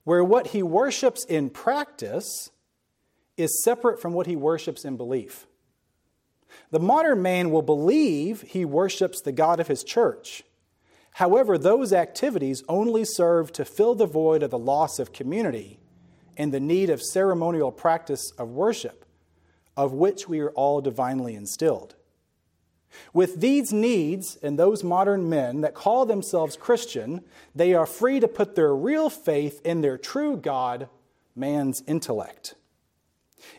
where 0.04 0.24
what 0.24 0.48
he 0.48 0.62
worships 0.62 1.24
in 1.26 1.50
practice 1.50 2.50
is 3.36 3.62
separate 3.62 4.00
from 4.00 4.12
what 4.12 4.26
he 4.26 4.36
worships 4.36 4.84
in 4.84 4.96
belief. 4.96 5.46
The 6.70 6.80
modern 6.80 7.22
man 7.22 7.50
will 7.50 7.62
believe 7.62 8.42
he 8.42 8.64
worships 8.64 9.20
the 9.20 9.32
God 9.32 9.60
of 9.60 9.68
his 9.68 9.84
church. 9.84 10.42
However, 11.12 11.56
those 11.56 11.92
activities 11.92 12.64
only 12.68 13.04
serve 13.04 13.52
to 13.52 13.64
fill 13.64 13.94
the 13.94 14.06
void 14.06 14.42
of 14.42 14.50
the 14.50 14.58
loss 14.58 14.98
of 14.98 15.12
community 15.12 15.78
and 16.36 16.52
the 16.52 16.60
need 16.60 16.90
of 16.90 17.00
ceremonial 17.00 17.70
practice 17.70 18.32
of 18.32 18.50
worship, 18.50 19.04
of 19.76 19.92
which 19.92 20.28
we 20.28 20.40
are 20.40 20.50
all 20.50 20.80
divinely 20.80 21.34
instilled. 21.34 21.94
With 23.12 23.40
these 23.40 23.72
needs 23.72 24.36
and 24.42 24.58
those 24.58 24.84
modern 24.84 25.28
men 25.28 25.60
that 25.60 25.74
call 25.74 26.06
themselves 26.06 26.56
Christian, 26.56 27.22
they 27.54 27.74
are 27.74 27.86
free 27.86 28.20
to 28.20 28.28
put 28.28 28.54
their 28.54 28.74
real 28.74 29.10
faith 29.10 29.60
in 29.64 29.80
their 29.80 29.98
true 29.98 30.36
God, 30.36 30.88
man's 31.36 31.82
intellect. 31.86 32.54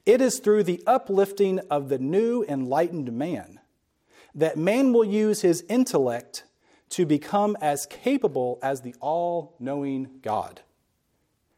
It 0.05 0.21
is 0.21 0.39
through 0.39 0.63
the 0.63 0.81
uplifting 0.85 1.59
of 1.69 1.89
the 1.89 1.99
new 1.99 2.43
enlightened 2.47 3.11
man 3.13 3.59
that 4.33 4.57
man 4.57 4.91
will 4.91 5.05
use 5.05 5.41
his 5.41 5.63
intellect 5.69 6.43
to 6.89 7.05
become 7.05 7.57
as 7.61 7.85
capable 7.85 8.59
as 8.61 8.81
the 8.81 8.93
all 8.99 9.55
knowing 9.59 10.19
God. 10.21 10.61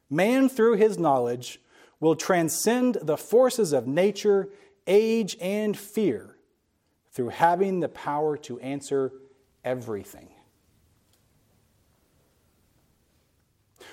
Man, 0.09 0.47
through 0.47 0.75
his 0.75 0.97
knowledge, 0.97 1.59
will 1.99 2.15
transcend 2.15 2.97
the 3.01 3.17
forces 3.17 3.73
of 3.73 3.87
nature, 3.87 4.49
age, 4.85 5.35
and 5.41 5.77
fear 5.77 6.37
through 7.11 7.29
having 7.29 7.79
the 7.79 7.89
power 7.89 8.37
to 8.37 8.59
answer 8.59 9.11
everything. 9.65 10.29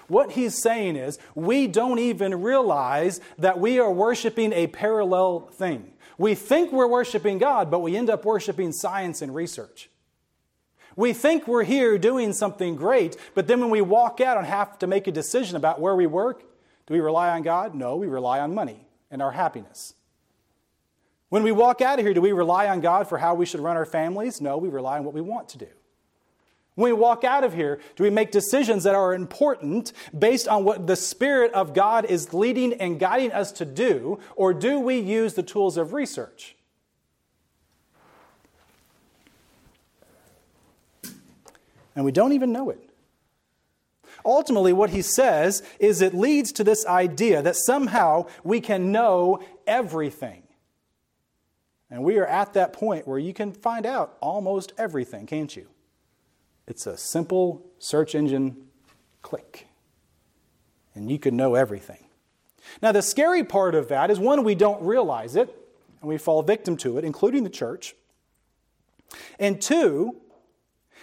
What 0.09 0.33
he's 0.33 0.61
saying 0.61 0.97
is, 0.97 1.19
we 1.35 1.67
don't 1.67 1.99
even 1.99 2.43
realize 2.43 3.21
that 3.39 3.59
we 3.59 3.79
are 3.79 3.91
worshiping 3.91 4.53
a 4.53 4.67
parallel 4.67 5.41
thing. 5.41 5.93
We 6.19 6.35
think 6.35 6.73
we're 6.73 6.87
worshiping 6.87 7.39
God, 7.39 7.71
but 7.71 7.81
we 7.81 7.97
end 7.97 8.11
up 8.11 8.25
worshiping 8.25 8.73
science 8.73 9.23
and 9.23 9.35
research. 9.35 9.91
We 10.97 11.13
think 11.13 11.49
we're 11.49 11.65
here 11.65 11.99
doing 11.99 12.33
something 12.33 12.77
great, 12.77 13.17
but 13.35 13.47
then 13.47 13.61
when 13.61 13.71
we 13.71 13.81
walk 13.81 14.21
out 14.21 14.39
and 14.39 14.47
have 14.47 14.79
to 14.79 14.87
make 14.87 15.07
a 15.07 15.13
decision 15.13 15.57
about 15.57 15.81
where 15.81 15.97
we 15.97 16.07
work, 16.07 16.45
do 16.87 16.95
we 16.95 17.01
rely 17.01 17.31
on 17.31 17.43
God? 17.43 17.75
No, 17.75 17.97
we 17.97 18.07
rely 18.07 18.39
on 18.41 18.55
money 18.55 18.87
and 19.11 19.21
our 19.21 19.33
happiness. 19.33 19.95
When 21.31 21.43
we 21.43 21.51
walk 21.51 21.81
out 21.81 21.99
of 21.99 22.05
here, 22.05 22.15
do 22.15 22.21
we 22.21 22.31
rely 22.31 22.69
on 22.69 22.81
God 22.81 23.09
for 23.09 23.19
how 23.19 23.35
we 23.35 23.47
should 23.47 23.61
run 23.61 23.77
our 23.77 23.87
families? 23.87 24.41
No, 24.41 24.57
we 24.57 24.69
rely 24.69 24.99
on 24.99 25.05
what 25.05 25.15
we 25.15 25.21
want 25.21 25.49
to 25.49 25.59
do. 25.59 25.69
When 26.75 26.91
we 26.91 26.93
walk 26.93 27.23
out 27.23 27.45
of 27.45 27.55
here, 27.55 27.81
do 27.95 28.03
we 28.03 28.11
make 28.11 28.33
decisions 28.33 28.83
that 28.83 28.97
are 28.97 29.15
important 29.15 29.93
based 30.17 30.49
on 30.49 30.65
what 30.65 30.89
the 30.89 30.97
Spirit 30.97 31.53
of 31.53 31.73
God 31.73 32.05
is 32.05 32.35
leading 32.35 32.73
and 32.75 32.99
guiding 32.99 33.31
us 33.31 33.53
to 33.53 33.65
do, 33.65 34.19
or 34.35 34.53
do 34.53 34.81
we 34.81 34.99
use 34.99 35.35
the 35.35 35.43
tools 35.45 35.77
of 35.77 35.93
research? 35.93 36.57
And 41.95 42.05
we 42.05 42.11
don't 42.11 42.33
even 42.33 42.51
know 42.51 42.71
it. 42.71 42.91
Ultimately, 44.25 44.73
what 44.73 44.91
he 44.91 45.03
says 45.03 45.63
is 45.79 46.01
it 46.01 46.15
leads 46.15 46.51
to 46.53 46.65
this 46.65 46.85
idea 46.87 47.41
that 47.43 47.57
somehow 47.57 48.27
we 48.43 48.61
can 48.61 48.91
know 48.91 49.41
everything. 49.67 50.43
And 51.89 52.03
we 52.03 52.19
are 52.19 52.27
at 52.27 52.55
that 52.55 52.73
point 52.73 53.07
where 53.07 53.19
you 53.19 53.33
can 53.33 53.53
find 53.53 53.87
out 53.87 54.17
almost 54.21 54.73
everything, 54.77 55.27
can't 55.27 55.55
you? 55.55 55.69
It's 56.67 56.87
a 56.87 56.97
simple 56.97 57.65
search 57.79 58.15
engine 58.15 58.57
click, 59.23 59.69
and 60.95 61.11
you 61.11 61.19
can 61.19 61.37
know 61.37 61.55
everything. 61.55 62.05
Now, 62.81 62.93
the 62.93 63.03
scary 63.03 63.45
part 63.45 63.75
of 63.75 63.89
that 63.89 64.11
is 64.11 64.19
one, 64.19 64.45
we 64.45 64.55
don't 64.55 64.83
realize 64.83 65.37
it, 65.37 65.55
and 66.01 66.09
we 66.09 66.17
fall 66.17 66.43
victim 66.43 66.77
to 66.79 66.99
it, 66.99 67.05
including 67.05 67.45
the 67.45 67.51
church. 67.51 67.95
And 69.39 69.61
two, 69.61 70.17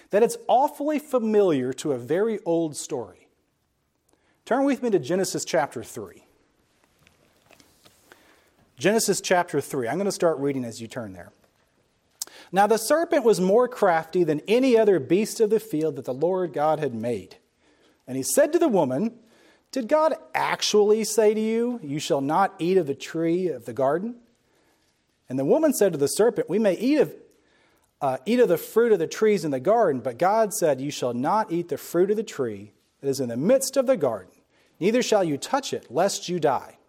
that 0.09 0.23
it's 0.23 0.37
awfully 0.47 0.99
familiar 0.99 1.73
to 1.73 1.91
a 1.91 1.97
very 1.97 2.39
old 2.45 2.75
story. 2.75 3.27
Turn 4.45 4.65
with 4.65 4.81
me 4.83 4.89
to 4.89 4.99
Genesis 4.99 5.45
chapter 5.45 5.83
3. 5.83 6.25
Genesis 8.77 9.21
chapter 9.21 9.61
3. 9.61 9.87
I'm 9.87 9.95
going 9.95 10.05
to 10.05 10.11
start 10.11 10.37
reading 10.39 10.65
as 10.65 10.81
you 10.81 10.87
turn 10.87 11.13
there. 11.13 11.31
Now 12.51 12.67
the 12.67 12.77
serpent 12.77 13.23
was 13.23 13.39
more 13.39 13.67
crafty 13.67 14.23
than 14.23 14.41
any 14.47 14.77
other 14.77 14.99
beast 14.99 15.39
of 15.39 15.49
the 15.49 15.59
field 15.59 15.95
that 15.95 16.05
the 16.05 16.13
Lord 16.13 16.53
God 16.53 16.79
had 16.79 16.93
made. 16.93 17.37
And 18.07 18.17
he 18.17 18.23
said 18.23 18.51
to 18.53 18.59
the 18.59 18.67
woman, 18.67 19.13
Did 19.71 19.87
God 19.87 20.15
actually 20.35 21.03
say 21.03 21.33
to 21.33 21.39
you, 21.39 21.79
You 21.81 21.99
shall 21.99 22.21
not 22.21 22.55
eat 22.59 22.77
of 22.77 22.87
the 22.87 22.95
tree 22.95 23.47
of 23.47 23.65
the 23.65 23.73
garden? 23.73 24.15
And 25.29 25.39
the 25.39 25.45
woman 25.45 25.73
said 25.73 25.93
to 25.93 25.97
the 25.97 26.07
serpent, 26.07 26.49
We 26.49 26.59
may 26.59 26.73
eat 26.73 26.99
of, 26.99 27.15
uh, 28.01 28.17
eat 28.25 28.41
of 28.41 28.49
the 28.49 28.57
fruit 28.57 28.91
of 28.91 28.99
the 28.99 29.07
trees 29.07 29.45
in 29.45 29.51
the 29.51 29.61
garden, 29.61 30.01
but 30.01 30.17
God 30.17 30.53
said, 30.53 30.81
You 30.81 30.91
shall 30.91 31.13
not 31.13 31.53
eat 31.53 31.69
the 31.69 31.77
fruit 31.77 32.11
of 32.11 32.17
the 32.17 32.23
tree 32.23 32.73
that 32.99 33.07
is 33.07 33.21
in 33.21 33.29
the 33.29 33.37
midst 33.37 33.77
of 33.77 33.87
the 33.87 33.95
garden, 33.95 34.33
neither 34.77 35.01
shall 35.01 35.23
you 35.23 35.37
touch 35.37 35.71
it, 35.71 35.87
lest 35.89 36.27
you 36.27 36.37
die. 36.37 36.79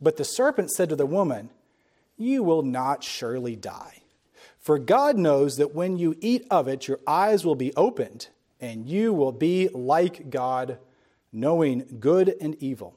But 0.00 0.18
the 0.18 0.24
serpent 0.24 0.70
said 0.70 0.88
to 0.90 0.96
the 0.96 1.06
woman, 1.06 1.50
You 2.16 2.44
will 2.44 2.62
not 2.62 3.02
surely 3.02 3.56
die. 3.56 4.01
For 4.62 4.78
God 4.78 5.18
knows 5.18 5.56
that 5.56 5.74
when 5.74 5.98
you 5.98 6.16
eat 6.20 6.46
of 6.48 6.68
it, 6.68 6.86
your 6.86 7.00
eyes 7.04 7.44
will 7.44 7.56
be 7.56 7.74
opened, 7.74 8.28
and 8.60 8.86
you 8.88 9.12
will 9.12 9.32
be 9.32 9.68
like 9.74 10.30
God, 10.30 10.78
knowing 11.32 11.96
good 11.98 12.36
and 12.40 12.54
evil. 12.62 12.94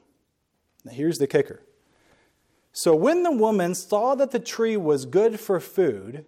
Now, 0.84 0.92
here's 0.92 1.18
the 1.18 1.26
kicker. 1.26 1.64
So, 2.72 2.94
when 2.94 3.24
the 3.24 3.32
woman 3.32 3.74
saw 3.74 4.14
that 4.14 4.30
the 4.30 4.38
tree 4.38 4.76
was 4.76 5.06
good 5.06 5.40
for 5.40 5.58
food, 5.58 6.24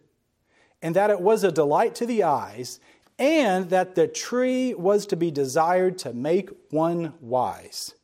and 0.82 0.96
that 0.96 1.10
it 1.10 1.20
was 1.20 1.44
a 1.44 1.52
delight 1.52 1.94
to 1.96 2.06
the 2.06 2.24
eyes, 2.24 2.80
and 3.16 3.70
that 3.70 3.94
the 3.94 4.08
tree 4.08 4.74
was 4.74 5.06
to 5.06 5.16
be 5.16 5.30
desired 5.30 5.98
to 5.98 6.12
make 6.12 6.50
one 6.70 7.14
wise, 7.20 7.94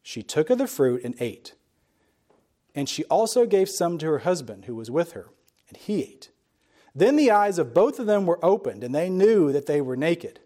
she 0.00 0.22
took 0.22 0.48
of 0.48 0.58
the 0.58 0.68
fruit 0.68 1.02
and 1.02 1.16
ate. 1.18 1.54
And 2.72 2.88
she 2.88 3.02
also 3.06 3.46
gave 3.46 3.68
some 3.68 3.98
to 3.98 4.06
her 4.06 4.20
husband 4.20 4.66
who 4.66 4.76
was 4.76 4.92
with 4.92 5.12
her, 5.12 5.30
and 5.68 5.76
he 5.76 6.02
ate. 6.02 6.31
Then 6.94 7.16
the 7.16 7.30
eyes 7.30 7.58
of 7.58 7.72
both 7.72 7.98
of 7.98 8.06
them 8.06 8.26
were 8.26 8.44
opened, 8.44 8.84
and 8.84 8.94
they 8.94 9.08
knew 9.08 9.52
that 9.52 9.66
they 9.66 9.80
were 9.80 9.96
naked. 9.96 10.40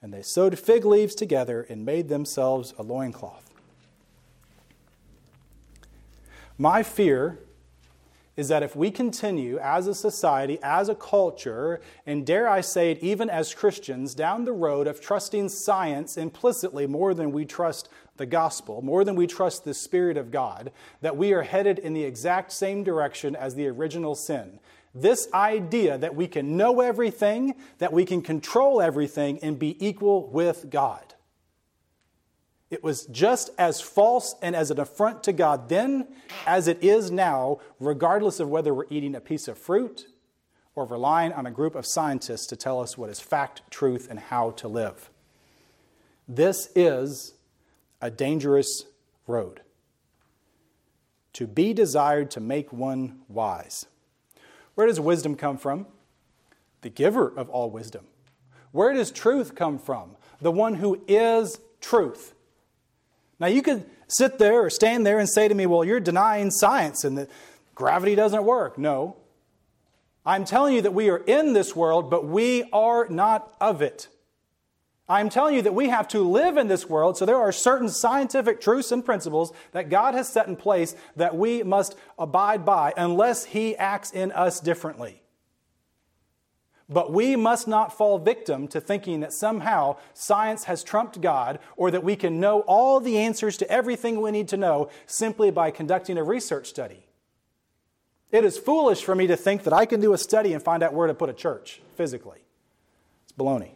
And 0.00 0.12
they 0.12 0.22
sewed 0.22 0.58
fig 0.58 0.84
leaves 0.84 1.14
together 1.14 1.62
and 1.68 1.84
made 1.84 2.08
themselves 2.08 2.74
a 2.78 2.82
loincloth. 2.82 3.50
My 6.58 6.82
fear 6.82 7.38
is 8.36 8.48
that 8.48 8.62
if 8.62 8.74
we 8.74 8.90
continue 8.90 9.58
as 9.58 9.86
a 9.86 9.94
society, 9.94 10.58
as 10.62 10.88
a 10.88 10.94
culture, 10.94 11.80
and 12.06 12.26
dare 12.26 12.48
I 12.48 12.62
say 12.62 12.90
it, 12.90 12.98
even 13.00 13.28
as 13.28 13.54
Christians, 13.54 14.14
down 14.14 14.44
the 14.44 14.52
road 14.52 14.86
of 14.86 15.00
trusting 15.00 15.50
science 15.50 16.16
implicitly 16.16 16.86
more 16.86 17.12
than 17.12 17.30
we 17.30 17.44
trust 17.44 17.90
the 18.16 18.24
gospel, 18.24 18.80
more 18.80 19.04
than 19.04 19.16
we 19.16 19.26
trust 19.26 19.64
the 19.64 19.74
Spirit 19.74 20.16
of 20.16 20.30
God, 20.30 20.72
that 21.02 21.16
we 21.16 21.32
are 21.32 21.42
headed 21.42 21.78
in 21.78 21.92
the 21.92 22.04
exact 22.04 22.52
same 22.52 22.82
direction 22.82 23.36
as 23.36 23.54
the 23.54 23.68
original 23.68 24.14
sin. 24.14 24.58
This 24.94 25.28
idea 25.32 25.96
that 25.98 26.14
we 26.14 26.28
can 26.28 26.56
know 26.56 26.80
everything, 26.80 27.54
that 27.78 27.92
we 27.92 28.04
can 28.04 28.20
control 28.20 28.82
everything, 28.82 29.38
and 29.40 29.58
be 29.58 29.84
equal 29.84 30.28
with 30.28 30.68
God. 30.68 31.14
It 32.72 32.82
was 32.82 33.04
just 33.06 33.50
as 33.58 33.82
false 33.82 34.34
and 34.40 34.56
as 34.56 34.70
an 34.70 34.80
affront 34.80 35.24
to 35.24 35.32
God 35.34 35.68
then 35.68 36.08
as 36.46 36.68
it 36.68 36.82
is 36.82 37.10
now, 37.10 37.58
regardless 37.78 38.40
of 38.40 38.48
whether 38.48 38.72
we're 38.72 38.86
eating 38.88 39.14
a 39.14 39.20
piece 39.20 39.46
of 39.46 39.58
fruit 39.58 40.06
or 40.74 40.86
relying 40.86 41.34
on 41.34 41.44
a 41.44 41.50
group 41.50 41.74
of 41.74 41.84
scientists 41.86 42.46
to 42.46 42.56
tell 42.56 42.80
us 42.80 42.96
what 42.96 43.10
is 43.10 43.20
fact, 43.20 43.60
truth, 43.70 44.08
and 44.08 44.18
how 44.18 44.52
to 44.52 44.68
live. 44.68 45.10
This 46.26 46.70
is 46.74 47.34
a 48.00 48.10
dangerous 48.10 48.84
road. 49.26 49.60
To 51.34 51.46
be 51.46 51.74
desired 51.74 52.30
to 52.32 52.40
make 52.40 52.72
one 52.72 53.20
wise. 53.28 53.84
Where 54.74 54.86
does 54.86 55.00
wisdom 55.00 55.36
come 55.36 55.58
from? 55.58 55.86
The 56.80 56.88
giver 56.88 57.28
of 57.28 57.48
all 57.50 57.70
wisdom. 57.70 58.06
Where 58.72 58.92
does 58.92 59.10
truth 59.10 59.54
come 59.54 59.78
from? 59.78 60.16
The 60.40 60.50
one 60.50 60.74
who 60.74 61.02
is 61.06 61.58
truth. 61.80 62.34
Now, 63.38 63.46
you 63.48 63.62
could 63.62 63.84
sit 64.08 64.38
there 64.38 64.64
or 64.64 64.70
stand 64.70 65.06
there 65.06 65.18
and 65.18 65.28
say 65.28 65.48
to 65.48 65.54
me, 65.54 65.66
well, 65.66 65.84
you're 65.84 66.00
denying 66.00 66.50
science 66.50 67.04
and 67.04 67.18
that 67.18 67.30
gravity 67.74 68.14
doesn't 68.14 68.44
work. 68.44 68.78
No. 68.78 69.16
I'm 70.24 70.44
telling 70.44 70.74
you 70.74 70.82
that 70.82 70.94
we 70.94 71.10
are 71.10 71.18
in 71.18 71.52
this 71.52 71.74
world, 71.74 72.08
but 72.08 72.24
we 72.24 72.64
are 72.72 73.08
not 73.08 73.54
of 73.60 73.82
it. 73.82 74.08
I'm 75.08 75.28
telling 75.28 75.54
you 75.56 75.62
that 75.62 75.74
we 75.74 75.88
have 75.88 76.08
to 76.08 76.20
live 76.20 76.56
in 76.56 76.68
this 76.68 76.88
world, 76.88 77.18
so 77.18 77.26
there 77.26 77.36
are 77.36 77.52
certain 77.52 77.88
scientific 77.88 78.60
truths 78.60 78.92
and 78.92 79.04
principles 79.04 79.52
that 79.72 79.90
God 79.90 80.14
has 80.14 80.28
set 80.28 80.46
in 80.46 80.56
place 80.56 80.94
that 81.16 81.36
we 81.36 81.62
must 81.62 81.96
abide 82.18 82.64
by 82.64 82.94
unless 82.96 83.44
He 83.44 83.76
acts 83.76 84.12
in 84.12 84.30
us 84.32 84.60
differently. 84.60 85.22
But 86.88 87.12
we 87.12 87.36
must 87.36 87.66
not 87.66 87.96
fall 87.96 88.18
victim 88.18 88.68
to 88.68 88.80
thinking 88.80 89.20
that 89.20 89.32
somehow 89.32 89.96
science 90.14 90.64
has 90.64 90.84
trumped 90.84 91.20
God 91.20 91.58
or 91.76 91.90
that 91.90 92.04
we 92.04 92.16
can 92.16 92.38
know 92.38 92.60
all 92.60 93.00
the 93.00 93.18
answers 93.18 93.56
to 93.58 93.70
everything 93.70 94.20
we 94.20 94.30
need 94.30 94.48
to 94.48 94.56
know 94.56 94.90
simply 95.06 95.50
by 95.50 95.70
conducting 95.70 96.18
a 96.18 96.24
research 96.24 96.68
study. 96.68 97.06
It 98.30 98.44
is 98.44 98.58
foolish 98.58 99.02
for 99.02 99.14
me 99.14 99.26
to 99.26 99.36
think 99.36 99.64
that 99.64 99.72
I 99.72 99.84
can 99.84 100.00
do 100.00 100.12
a 100.12 100.18
study 100.18 100.52
and 100.52 100.62
find 100.62 100.82
out 100.82 100.94
where 100.94 101.06
to 101.06 101.14
put 101.14 101.28
a 101.28 101.34
church 101.34 101.80
physically. 101.96 102.40
It's 103.24 103.32
baloney. 103.32 103.72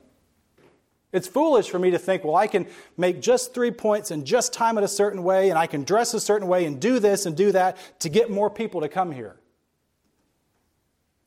It's 1.17 1.27
foolish 1.27 1.71
for 1.71 1.79
me 1.79 1.93
to 1.93 1.99
think, 1.99 2.25
well, 2.25 2.37
I 2.37 2.47
can 2.47 2.67
make 2.99 3.23
just 3.23 3.55
three 3.55 3.71
points 3.71 4.11
and 4.11 4.27
just 4.27 4.53
time 4.53 4.77
it 4.77 4.85
a 4.85 4.89
certain 4.89 5.23
way, 5.23 5.49
and 5.49 5.59
I 5.59 5.67
can 5.67 5.83
dress 5.83 6.13
a 6.13 6.21
certain 6.21 6.47
way 6.47 6.67
and 6.67 6.79
do 6.79 6.99
this 6.99 7.25
and 7.25 7.35
do 7.35 7.53
that 7.53 7.79
to 8.01 8.11
get 8.11 8.31
more 8.31 8.51
people 8.51 8.83
to 8.83 8.89
come 8.89 9.13
here. 9.13 9.37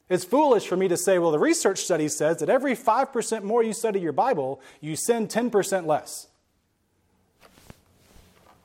It's 0.08 0.24
foolish 0.24 0.68
for 0.68 0.78
me 0.78 0.90
to 0.90 0.96
say, 0.96 1.18
well, 1.18 1.32
the 1.32 1.40
research 1.40 1.80
study 1.80 2.08
says 2.08 2.38
that 2.38 2.50
every 2.50 2.76
5% 2.76 3.42
more 3.42 3.64
you 3.64 3.74
study 3.74 4.00
your 4.00 4.12
Bible, 4.12 4.62
you 4.80 4.96
sin 4.96 5.28
10% 5.28 5.88
less. 5.88 6.28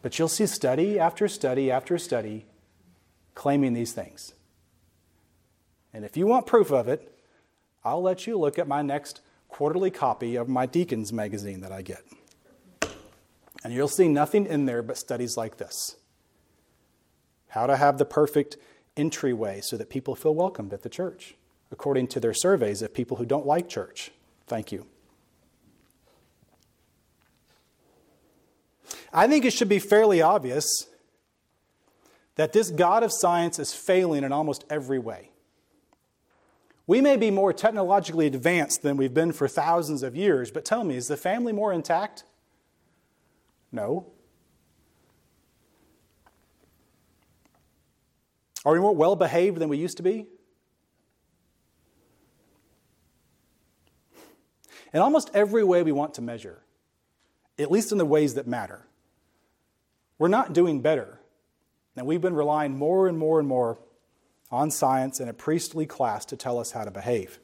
But 0.03 0.19
you'll 0.19 0.29
see 0.29 0.45
study 0.45 0.99
after 0.99 1.27
study 1.27 1.71
after 1.71 1.97
study 1.97 2.45
claiming 3.35 3.73
these 3.73 3.95
things. 3.95 4.35
And 5.95 6.05
if 6.05 6.19
you 6.19 6.27
want 6.27 6.45
proof 6.45 6.71
of 6.71 6.87
it, 6.87 7.17
I'll 7.83 8.03
let 8.03 8.27
you 8.27 8.39
look 8.39 8.59
at 8.59 8.69
my 8.69 8.83
next 8.83 9.23
quarterly 9.55 9.89
copy 9.89 10.35
of 10.35 10.49
my 10.49 10.67
Deacons 10.67 11.13
magazine 11.13 11.61
that 11.61 11.71
I 11.71 11.81
get. 11.81 12.03
And 13.63 13.73
you'll 13.73 13.87
see 13.87 14.09
nothing 14.09 14.47
in 14.47 14.67
there 14.67 14.83
but 14.83 14.99
studies 14.99 15.37
like 15.37 15.59
this 15.59 15.95
how 17.51 17.69
to 17.69 17.77
have 17.77 17.99
the 17.99 18.05
perfect 18.05 18.57
entryway 18.97 19.61
so 19.63 19.77
that 19.77 19.89
people 19.89 20.17
feel 20.17 20.35
welcomed 20.35 20.73
at 20.73 20.83
the 20.83 20.89
church, 20.89 21.37
according 21.71 22.09
to 22.09 22.19
their 22.19 22.35
surveys 22.35 22.83
of 22.83 22.93
people 22.93 23.19
who 23.19 23.25
don't 23.25 23.47
like 23.47 23.69
church. 23.69 24.11
Thank 24.49 24.73
you. 24.73 24.87
I 29.13 29.29
think 29.29 29.45
it 29.45 29.53
should 29.53 29.69
be 29.69 29.79
fairly 29.79 30.21
obvious 30.21 30.67
that 32.35 32.53
this 32.53 32.71
God 32.73 33.05
of 33.05 33.13
science 33.13 33.61
is 33.61 33.73
failing 33.73 34.25
in 34.25 34.33
almost 34.33 34.65
every 34.69 34.99
way. 34.99 35.31
We 36.87 37.01
may 37.01 37.17
be 37.17 37.31
more 37.31 37.53
technologically 37.53 38.27
advanced 38.27 38.83
than 38.83 38.97
we've 38.97 39.15
been 39.15 39.33
for 39.33 39.49
thousands 39.49 40.03
of 40.03 40.15
years, 40.15 40.51
but 40.51 40.65
tell 40.65 40.85
me, 40.85 40.97
is 40.97 41.09
the 41.09 41.17
family 41.17 41.53
more 41.53 41.73
intact? 41.73 42.25
No. 43.73 44.13
Are 48.65 48.73
we 48.73 48.81
more 48.81 48.95
well 48.95 49.17
behaved 49.17 49.59
than 49.59 49.69
we 49.69 49.79
used 49.79 49.97
to 49.97 50.03
be? 50.03 50.27
In 54.93 55.01
almost 55.01 55.31
every 55.35 55.65
way 55.65 55.83
we 55.83 55.93
want 55.93 56.15
to 56.15 56.23
measure, 56.23 56.63
at 57.59 57.71
least 57.71 57.93
in 57.93 57.99
the 57.99 58.05
ways 58.05 58.35
that 58.35 58.47
matter, 58.47 58.87
we're 60.19 60.29
not 60.29 60.53
doing 60.53 60.81
better. 60.81 61.21
And 61.97 62.07
we've 62.07 62.21
been 62.21 62.35
relying 62.35 62.77
more 62.77 63.09
and 63.09 63.19
more 63.19 63.39
and 63.39 63.49
more 63.49 63.79
on 64.55 64.71
science 64.71 65.19
and 65.19 65.29
a 65.29 65.35
priestly 65.35 65.85
class 65.85 66.25
to 66.27 66.37
tell 66.37 66.59
us 66.59 66.71
how 66.71 66.85
to 66.85 66.91
behave. 66.91 67.41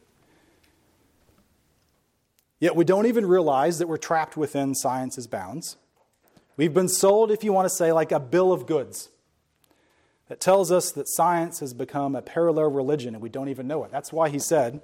Yet 2.61 2.77
we 2.77 2.85
don't 2.85 3.07
even 3.07 3.27
realize 3.27 3.79
that 3.79 3.88
we're 3.88 3.96
trapped 3.96 4.37
within 4.37 4.75
science's 4.75 5.27
bounds. 5.27 5.77
We've 6.57 6.75
been 6.75 6.88
sold, 6.88 7.31
if 7.31 7.42
you 7.42 7.53
want 7.53 7.66
to 7.66 7.75
say, 7.75 7.90
like 7.90 8.12
a 8.12 8.20
bill 8.20 8.53
of 8.53 8.66
goods 8.66 9.09
that 10.29 10.40
tells 10.40 10.70
us 10.70 10.92
that 10.92 11.09
science 11.09 11.59
has 11.59 11.75
become 11.75 12.14
a 12.14 12.23
parallel 12.23 12.70
religion 12.70 13.14
and 13.14 13.23
we 13.23 13.29
don't 13.29 13.49
even 13.49 13.66
know 13.66 13.83
it. 13.85 13.90
That's 13.90 14.12
why 14.12 14.29
he 14.29 14.38
said, 14.38 14.81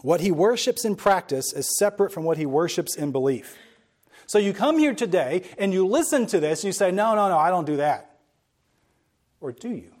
What 0.00 0.20
he 0.20 0.30
worships 0.30 0.84
in 0.84 0.96
practice 0.96 1.52
is 1.52 1.76
separate 1.78 2.12
from 2.12 2.24
what 2.24 2.38
he 2.38 2.46
worships 2.46 2.96
in 2.96 3.12
belief. 3.12 3.56
So 4.26 4.38
you 4.38 4.52
come 4.54 4.78
here 4.78 4.94
today 4.94 5.42
and 5.58 5.72
you 5.72 5.86
listen 5.86 6.26
to 6.26 6.40
this 6.40 6.60
and 6.60 6.68
you 6.68 6.72
say, 6.72 6.92
No, 6.92 7.14
no, 7.14 7.28
no, 7.28 7.36
I 7.36 7.50
don't 7.50 7.66
do 7.66 7.76
that. 7.76 8.18
Or 9.40 9.52
do 9.52 9.70
you? 9.70 9.95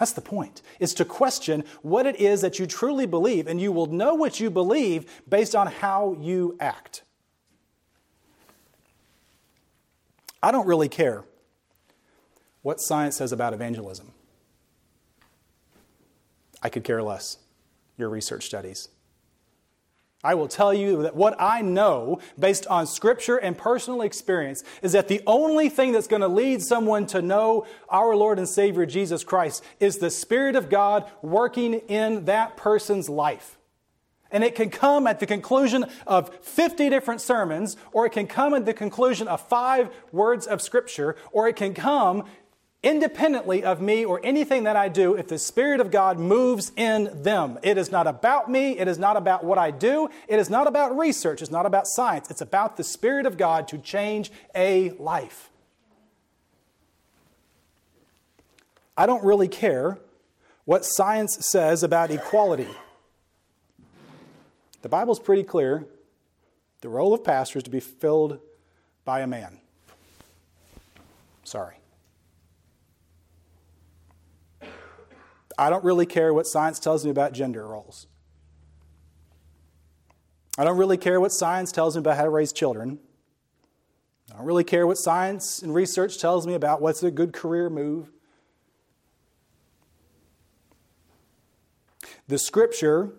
That's 0.00 0.12
the 0.12 0.22
point, 0.22 0.62
is 0.80 0.94
to 0.94 1.04
question 1.04 1.62
what 1.82 2.06
it 2.06 2.18
is 2.18 2.40
that 2.40 2.58
you 2.58 2.66
truly 2.66 3.04
believe, 3.04 3.46
and 3.46 3.60
you 3.60 3.70
will 3.70 3.86
know 3.86 4.14
what 4.14 4.40
you 4.40 4.48
believe 4.48 5.04
based 5.28 5.54
on 5.54 5.66
how 5.66 6.16
you 6.18 6.56
act. 6.58 7.02
I 10.42 10.52
don't 10.52 10.66
really 10.66 10.88
care 10.88 11.24
what 12.62 12.80
science 12.80 13.18
says 13.18 13.30
about 13.30 13.52
evangelism. 13.52 14.12
I 16.62 16.70
could 16.70 16.82
care 16.82 17.02
less. 17.02 17.36
Your 17.98 18.08
research 18.08 18.46
studies. 18.46 18.88
I 20.22 20.34
will 20.34 20.48
tell 20.48 20.74
you 20.74 21.02
that 21.02 21.16
what 21.16 21.34
I 21.40 21.62
know, 21.62 22.20
based 22.38 22.66
on 22.66 22.86
scripture 22.86 23.38
and 23.38 23.56
personal 23.56 24.02
experience, 24.02 24.62
is 24.82 24.92
that 24.92 25.08
the 25.08 25.22
only 25.26 25.70
thing 25.70 25.92
that's 25.92 26.08
going 26.08 26.20
to 26.20 26.28
lead 26.28 26.62
someone 26.62 27.06
to 27.06 27.22
know 27.22 27.66
our 27.88 28.14
Lord 28.14 28.38
and 28.38 28.48
Savior 28.48 28.84
Jesus 28.84 29.24
Christ 29.24 29.64
is 29.78 29.96
the 29.96 30.10
Spirit 30.10 30.56
of 30.56 30.68
God 30.68 31.10
working 31.22 31.74
in 31.74 32.26
that 32.26 32.58
person's 32.58 33.08
life. 33.08 33.56
And 34.30 34.44
it 34.44 34.54
can 34.54 34.68
come 34.68 35.06
at 35.06 35.20
the 35.20 35.26
conclusion 35.26 35.86
of 36.06 36.32
50 36.44 36.90
different 36.90 37.22
sermons, 37.22 37.76
or 37.90 38.04
it 38.04 38.12
can 38.12 38.26
come 38.26 38.52
at 38.52 38.66
the 38.66 38.74
conclusion 38.74 39.26
of 39.26 39.40
five 39.40 39.88
words 40.12 40.46
of 40.46 40.60
Scripture, 40.60 41.16
or 41.32 41.48
it 41.48 41.56
can 41.56 41.72
come 41.72 42.24
independently 42.82 43.62
of 43.62 43.80
me 43.80 44.04
or 44.04 44.20
anything 44.24 44.64
that 44.64 44.76
I 44.76 44.88
do 44.88 45.14
if 45.14 45.28
the 45.28 45.38
Spirit 45.38 45.80
of 45.80 45.90
God 45.90 46.18
moves 46.18 46.72
in 46.76 47.22
them. 47.22 47.58
It 47.62 47.76
is 47.76 47.92
not 47.92 48.06
about 48.06 48.50
me. 48.50 48.78
It 48.78 48.88
is 48.88 48.98
not 48.98 49.16
about 49.16 49.44
what 49.44 49.58
I 49.58 49.70
do. 49.70 50.08
It 50.28 50.38
is 50.38 50.48
not 50.48 50.66
about 50.66 50.96
research. 50.96 51.42
It's 51.42 51.50
not 51.50 51.66
about 51.66 51.86
science. 51.86 52.30
It's 52.30 52.40
about 52.40 52.76
the 52.76 52.84
Spirit 52.84 53.26
of 53.26 53.36
God 53.36 53.68
to 53.68 53.78
change 53.78 54.30
a 54.54 54.90
life. 54.92 55.50
I 58.96 59.06
don't 59.06 59.24
really 59.24 59.48
care 59.48 59.98
what 60.64 60.84
science 60.84 61.38
says 61.40 61.82
about 61.82 62.10
equality. 62.10 62.68
The 64.82 64.88
Bible's 64.88 65.18
pretty 65.18 65.42
clear. 65.42 65.86
The 66.80 66.88
role 66.88 67.12
of 67.12 67.22
pastor 67.22 67.58
is 67.58 67.62
to 67.64 67.70
be 67.70 67.80
filled 67.80 68.38
by 69.04 69.20
a 69.20 69.26
man. 69.26 69.58
Sorry. 71.44 71.79
I 75.60 75.68
don't 75.68 75.84
really 75.84 76.06
care 76.06 76.32
what 76.32 76.46
science 76.46 76.78
tells 76.78 77.04
me 77.04 77.10
about 77.10 77.34
gender 77.34 77.68
roles. 77.68 78.06
I 80.56 80.64
don't 80.64 80.78
really 80.78 80.96
care 80.96 81.20
what 81.20 81.32
science 81.32 81.70
tells 81.70 81.96
me 81.96 82.00
about 82.00 82.16
how 82.16 82.24
to 82.24 82.30
raise 82.30 82.50
children. 82.50 82.98
I 84.32 84.38
don't 84.38 84.46
really 84.46 84.64
care 84.64 84.86
what 84.86 84.96
science 84.96 85.60
and 85.60 85.74
research 85.74 86.18
tells 86.18 86.46
me 86.46 86.54
about 86.54 86.80
what's 86.80 87.02
a 87.02 87.10
good 87.10 87.34
career 87.34 87.68
move. 87.68 88.10
The 92.26 92.38
scripture 92.38 93.12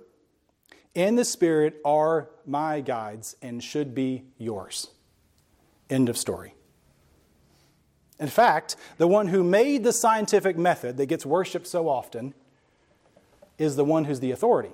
and 0.95 1.19
the 1.19 1.25
spirit 1.25 1.79
are 1.85 2.31
my 2.43 2.81
guides 2.81 3.35
and 3.43 3.63
should 3.63 3.93
be 3.93 4.23
yours. 4.39 4.87
End 5.91 6.09
of 6.09 6.17
story. 6.17 6.55
In 8.21 8.29
fact, 8.29 8.75
the 8.99 9.07
one 9.07 9.29
who 9.29 9.43
made 9.43 9.83
the 9.83 9.91
scientific 9.91 10.55
method 10.55 10.95
that 10.97 11.07
gets 11.07 11.25
worshiped 11.25 11.65
so 11.65 11.89
often 11.89 12.35
is 13.57 13.75
the 13.75 13.83
one 13.83 14.05
who's 14.05 14.19
the 14.19 14.29
authority, 14.29 14.69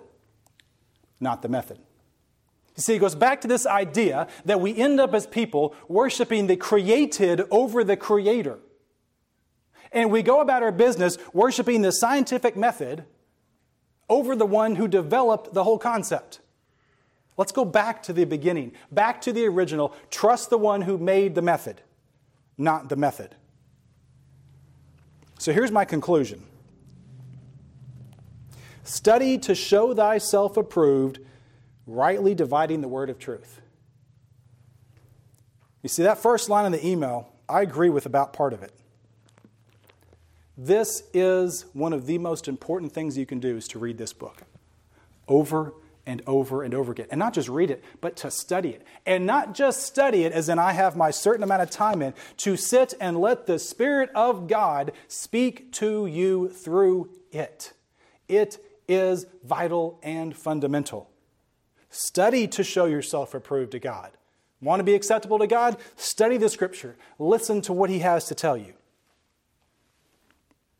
not 1.21 1.41
the 1.41 1.47
method. 1.47 1.79
You 2.75 2.83
see, 2.83 2.95
it 2.95 2.99
goes 2.99 3.15
back 3.15 3.39
to 3.41 3.47
this 3.47 3.65
idea 3.65 4.27
that 4.43 4.59
we 4.59 4.75
end 4.75 4.99
up 4.99 5.15
as 5.15 5.25
people 5.25 5.73
worshiping 5.87 6.47
the 6.47 6.57
created 6.57 7.41
over 7.49 7.85
the 7.85 7.95
creator. 7.95 8.59
And 9.93 10.11
we 10.11 10.21
go 10.21 10.41
about 10.41 10.61
our 10.61 10.73
business 10.73 11.17
worshiping 11.33 11.81
the 11.81 11.91
scientific 11.91 12.57
method 12.57 13.05
over 14.09 14.35
the 14.35 14.45
one 14.45 14.75
who 14.75 14.89
developed 14.89 15.53
the 15.53 15.63
whole 15.63 15.79
concept. 15.79 16.41
Let's 17.37 17.53
go 17.53 17.63
back 17.63 18.03
to 18.03 18.13
the 18.13 18.25
beginning, 18.25 18.73
back 18.91 19.21
to 19.21 19.31
the 19.31 19.45
original. 19.45 19.95
Trust 20.11 20.49
the 20.49 20.57
one 20.57 20.81
who 20.81 20.97
made 20.97 21.33
the 21.33 21.41
method, 21.41 21.81
not 22.57 22.89
the 22.89 22.95
method. 22.95 23.35
So 25.39 25.53
here's 25.53 25.71
my 25.71 25.85
conclusion 25.85 26.43
Study 28.83 29.37
to 29.39 29.53
show 29.53 29.93
thyself 29.93 30.55
approved, 30.57 31.19
rightly 31.85 32.33
dividing 32.33 32.81
the 32.81 32.87
word 32.87 33.09
of 33.09 33.19
truth. 33.19 33.61
You 35.83 35.89
see, 35.89 36.03
that 36.03 36.17
first 36.17 36.49
line 36.49 36.65
in 36.65 36.71
the 36.71 36.85
email, 36.85 37.29
I 37.47 37.61
agree 37.61 37.89
with 37.89 38.05
about 38.05 38.33
part 38.33 38.53
of 38.53 38.63
it. 38.63 38.73
This 40.57 41.03
is 41.13 41.65
one 41.73 41.93
of 41.93 42.07
the 42.07 42.17
most 42.17 42.47
important 42.47 42.91
things 42.91 43.17
you 43.17 43.25
can 43.25 43.39
do 43.39 43.57
is 43.57 43.67
to 43.69 43.79
read 43.79 43.97
this 43.97 44.11
book 44.11 44.41
over 45.27 45.73
and 46.07 46.23
over 46.25 46.63
and 46.63 46.73
over 46.73 46.93
again. 46.93 47.05
And 47.11 47.19
not 47.19 47.33
just 47.33 47.49
read 47.49 47.69
it, 47.69 47.83
but 48.01 48.15
to 48.17 48.31
study 48.31 48.69
it. 48.69 48.87
And 49.05 49.27
not 49.27 49.53
just 49.53 49.83
study 49.83 50.23
it 50.23 50.31
as 50.31 50.49
in 50.49 50.57
I 50.57 50.71
have 50.71 50.95
my 50.95 51.11
certain 51.11 51.43
amount 51.43 51.61
of 51.61 51.69
time 51.69 52.01
in, 52.01 52.13
to 52.37 52.55
sit 52.55 52.93
and 52.99 53.19
let 53.19 53.45
the 53.45 53.59
Spirit 53.59 54.09
of 54.15 54.47
God 54.47 54.93
speak 55.09 55.71
to 55.73 56.07
you 56.07 56.49
through 56.49 57.11
it. 57.31 57.73
It 58.29 58.57
is 58.87 59.25
vital 59.43 59.99
and 60.01 60.35
fundamental. 60.35 61.09
Study 61.89 62.47
to 62.47 62.63
show 62.63 62.85
yourself 62.85 63.33
approved 63.33 63.73
to 63.73 63.79
God. 63.79 64.11
Want 64.61 64.79
to 64.79 64.85
be 64.85 64.95
acceptable 64.95 65.39
to 65.39 65.47
God? 65.47 65.77
Study 65.97 66.37
the 66.37 66.49
Scripture. 66.49 66.95
Listen 67.19 67.61
to 67.61 67.73
what 67.73 67.89
He 67.89 67.99
has 67.99 68.25
to 68.25 68.35
tell 68.35 68.55
you. 68.55 68.73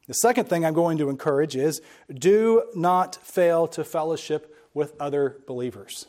The 0.07 0.13
second 0.13 0.45
thing 0.45 0.65
I'm 0.65 0.73
going 0.73 0.97
to 0.99 1.09
encourage 1.09 1.57
is 1.57 1.81
do 2.13 2.63
not 2.73 3.17
fail 3.17 3.67
to 3.67 3.83
fellowship 3.83 4.53
with 4.77 4.93
other 5.01 5.37
believers. 5.47 6.05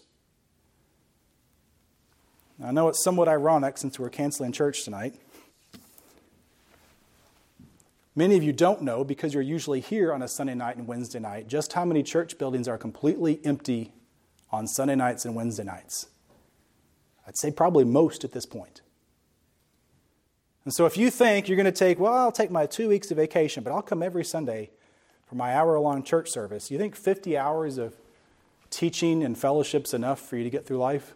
I 2.62 2.70
know 2.70 2.88
it's 2.88 3.02
somewhat 3.02 3.26
ironic 3.26 3.78
since 3.78 3.98
we're 3.98 4.10
canceling 4.10 4.52
church 4.52 4.84
tonight. 4.84 5.14
Many 8.14 8.36
of 8.36 8.42
you 8.42 8.52
don't 8.52 8.82
know, 8.82 9.04
because 9.04 9.32
you're 9.32 9.42
usually 9.42 9.80
here 9.80 10.12
on 10.12 10.22
a 10.22 10.28
Sunday 10.28 10.54
night 10.54 10.76
and 10.76 10.86
Wednesday 10.86 11.18
night, 11.18 11.48
just 11.48 11.72
how 11.72 11.84
many 11.84 12.02
church 12.02 12.36
buildings 12.36 12.68
are 12.68 12.76
completely 12.76 13.40
empty 13.42 13.92
on 14.50 14.66
Sunday 14.66 14.96
nights 14.96 15.24
and 15.24 15.34
Wednesday 15.34 15.64
nights. 15.64 16.08
I'd 17.26 17.38
say 17.38 17.50
probably 17.50 17.84
most 17.84 18.22
at 18.22 18.32
this 18.32 18.44
point. 18.44 18.82
And 20.64 20.74
so 20.74 20.84
if 20.84 20.98
you 20.98 21.10
think 21.10 21.48
you're 21.48 21.56
going 21.56 21.64
to 21.64 21.72
take, 21.72 21.98
well, 21.98 22.12
I'll 22.12 22.32
take 22.32 22.50
my 22.50 22.66
two 22.66 22.88
weeks 22.88 23.10
of 23.10 23.16
vacation, 23.16 23.62
but 23.62 23.72
I'll 23.72 23.82
come 23.82 24.02
every 24.02 24.24
Sunday 24.24 24.70
for 25.26 25.36
my 25.36 25.54
hour 25.54 25.78
long 25.78 26.02
church 26.02 26.28
service, 26.28 26.70
you 26.70 26.76
think 26.76 26.96
50 26.96 27.38
hours 27.38 27.78
of 27.78 27.94
teaching 28.70 29.22
and 29.22 29.36
fellowship's 29.36 29.94
enough 29.94 30.20
for 30.20 30.36
you 30.36 30.44
to 30.44 30.50
get 30.50 30.66
through 30.66 30.78
life? 30.78 31.14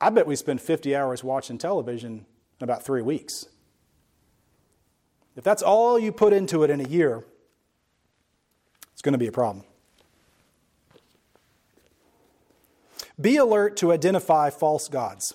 I 0.00 0.10
bet 0.10 0.26
we 0.26 0.36
spend 0.36 0.60
50 0.60 0.94
hours 0.94 1.24
watching 1.24 1.58
television 1.58 2.26
in 2.60 2.64
about 2.64 2.84
three 2.84 3.02
weeks. 3.02 3.46
If 5.36 5.44
that's 5.44 5.62
all 5.62 5.98
you 5.98 6.12
put 6.12 6.32
into 6.32 6.62
it 6.62 6.70
in 6.70 6.80
a 6.80 6.88
year, 6.88 7.24
it's 8.92 9.02
going 9.02 9.12
to 9.12 9.18
be 9.18 9.26
a 9.26 9.32
problem. 9.32 9.64
Be 13.20 13.36
alert 13.36 13.76
to 13.78 13.92
identify 13.92 14.50
false 14.50 14.88
gods. 14.88 15.34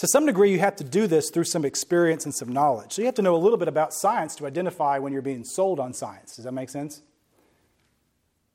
To 0.00 0.08
some 0.08 0.24
degree, 0.24 0.50
you 0.50 0.60
have 0.60 0.76
to 0.76 0.84
do 0.84 1.06
this 1.06 1.28
through 1.28 1.44
some 1.44 1.62
experience 1.62 2.24
and 2.24 2.34
some 2.34 2.50
knowledge. 2.50 2.94
So 2.94 3.02
you 3.02 3.06
have 3.06 3.16
to 3.16 3.22
know 3.22 3.36
a 3.36 3.36
little 3.36 3.58
bit 3.58 3.68
about 3.68 3.92
science 3.92 4.34
to 4.36 4.46
identify 4.46 4.98
when 4.98 5.12
you're 5.12 5.20
being 5.20 5.44
sold 5.44 5.78
on 5.78 5.92
science. 5.92 6.36
Does 6.36 6.46
that 6.46 6.52
make 6.52 6.70
sense? 6.70 7.02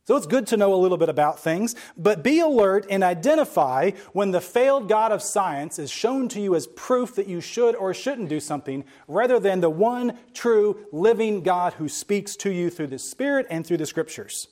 So 0.06 0.16
it's 0.16 0.26
good 0.26 0.48
to 0.48 0.58
know 0.58 0.74
a 0.74 0.82
little 0.82 0.98
bit 0.98 1.08
about 1.08 1.40
things, 1.40 1.76
but 1.96 2.24
be 2.24 2.40
alert 2.40 2.88
and 2.90 3.04
identify 3.04 3.92
when 4.12 4.32
the 4.32 4.42
failed 4.42 4.90
God 4.90 5.12
of 5.12 5.22
science 5.22 5.78
is 5.78 5.92
shown 5.92 6.30
to 6.30 6.42
you 6.42 6.56
as 6.56 6.66
proof 6.66 7.14
that 7.14 7.28
you 7.28 7.42
should 7.42 7.76
or 7.76 7.94
shouldn't 7.94 8.30
do 8.30 8.40
something, 8.40 8.84
rather 9.08 9.40
than 9.40 9.62
the 9.62 9.70
one 9.70 10.18
true 10.34 10.88
living 10.92 11.44
God 11.44 11.74
who 11.74 11.88
speaks 11.88 12.36
to 12.38 12.50
you 12.50 12.72
through 12.72 12.88
the 12.88 12.98
Spirit 12.98 13.46
and 13.52 13.68
through 13.68 13.78
the 13.78 13.86
Scriptures. 13.86 14.48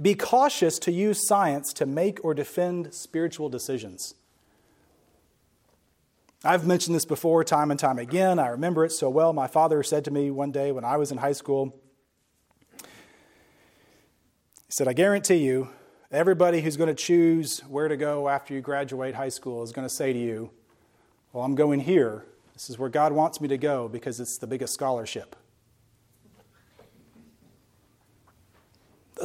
Be 0.00 0.14
cautious 0.14 0.78
to 0.80 0.92
use 0.92 1.26
science 1.26 1.72
to 1.74 1.86
make 1.86 2.24
or 2.24 2.34
defend 2.34 2.94
spiritual 2.94 3.48
decisions. 3.48 4.14
I've 6.44 6.66
mentioned 6.66 6.94
this 6.94 7.04
before 7.04 7.42
time 7.42 7.70
and 7.72 7.80
time 7.80 7.98
again. 7.98 8.38
I 8.38 8.48
remember 8.48 8.84
it 8.84 8.92
so 8.92 9.10
well. 9.10 9.32
My 9.32 9.48
father 9.48 9.82
said 9.82 10.04
to 10.04 10.12
me 10.12 10.30
one 10.30 10.52
day 10.52 10.70
when 10.70 10.84
I 10.84 10.96
was 10.96 11.10
in 11.10 11.18
high 11.18 11.32
school, 11.32 11.74
he 12.80 12.86
said, 14.68 14.86
I 14.86 14.92
guarantee 14.92 15.36
you, 15.36 15.70
everybody 16.12 16.60
who's 16.60 16.76
going 16.76 16.88
to 16.88 16.94
choose 16.94 17.60
where 17.68 17.88
to 17.88 17.96
go 17.96 18.28
after 18.28 18.54
you 18.54 18.60
graduate 18.60 19.16
high 19.16 19.30
school 19.30 19.64
is 19.64 19.72
going 19.72 19.88
to 19.88 19.92
say 19.92 20.12
to 20.12 20.18
you, 20.18 20.50
Well, 21.32 21.44
I'm 21.44 21.56
going 21.56 21.80
here. 21.80 22.24
This 22.54 22.70
is 22.70 22.78
where 22.78 22.88
God 22.88 23.12
wants 23.12 23.40
me 23.40 23.48
to 23.48 23.58
go 23.58 23.88
because 23.88 24.20
it's 24.20 24.38
the 24.38 24.46
biggest 24.46 24.74
scholarship. 24.74 25.34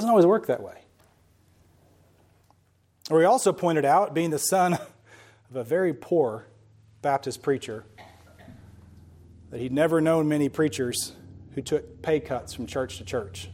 Doesn't 0.03 0.11
always 0.11 0.25
work 0.25 0.47
that 0.47 0.61
way. 0.61 0.81
Or 3.09 3.21
he 3.21 3.25
also 3.25 3.53
pointed 3.53 3.85
out, 3.85 4.13
being 4.13 4.31
the 4.31 4.37
son 4.37 4.73
of 5.49 5.55
a 5.55 5.63
very 5.63 5.93
poor 5.93 6.45
Baptist 7.01 7.41
preacher, 7.41 7.85
that 9.49 9.61
he'd 9.61 9.71
never 9.71 10.01
known 10.01 10.27
many 10.27 10.49
preachers 10.49 11.13
who 11.55 11.61
took 11.61 12.01
pay 12.01 12.19
cuts 12.19 12.53
from 12.53 12.67
church 12.67 12.97
to 12.97 13.05
church. 13.05 13.47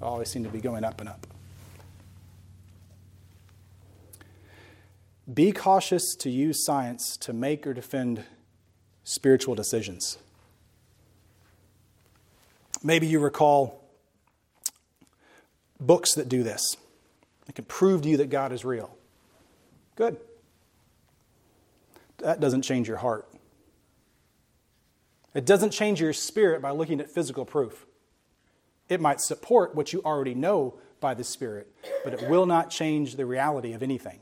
They 0.00 0.06
always 0.06 0.30
seemed 0.30 0.46
to 0.46 0.50
be 0.50 0.62
going 0.62 0.82
up 0.82 0.98
and 0.98 1.10
up. 1.10 1.26
Be 5.34 5.52
cautious 5.52 6.14
to 6.20 6.30
use 6.30 6.64
science 6.64 7.18
to 7.18 7.34
make 7.34 7.66
or 7.66 7.74
defend 7.74 8.24
spiritual 9.04 9.54
decisions. 9.54 10.16
Maybe 12.82 13.06
you 13.06 13.20
recall 13.20 13.81
books 15.86 16.14
that 16.14 16.28
do 16.28 16.42
this. 16.42 16.76
They 17.46 17.52
can 17.52 17.64
prove 17.64 18.02
to 18.02 18.08
you 18.08 18.16
that 18.18 18.30
God 18.30 18.52
is 18.52 18.64
real. 18.64 18.96
Good. 19.96 20.16
That 22.18 22.40
doesn't 22.40 22.62
change 22.62 22.88
your 22.88 22.98
heart. 22.98 23.28
It 25.34 25.46
doesn't 25.46 25.70
change 25.70 26.00
your 26.00 26.12
spirit 26.12 26.62
by 26.62 26.70
looking 26.70 27.00
at 27.00 27.10
physical 27.10 27.44
proof. 27.44 27.86
It 28.88 29.00
might 29.00 29.20
support 29.20 29.74
what 29.74 29.92
you 29.92 30.02
already 30.04 30.34
know 30.34 30.74
by 31.00 31.14
the 31.14 31.24
Spirit, 31.24 31.72
but 32.04 32.12
it 32.12 32.28
will 32.28 32.46
not 32.46 32.70
change 32.70 33.16
the 33.16 33.26
reality 33.26 33.72
of 33.72 33.82
anything. 33.82 34.20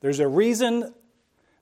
There's 0.00 0.18
a 0.18 0.26
reason 0.26 0.92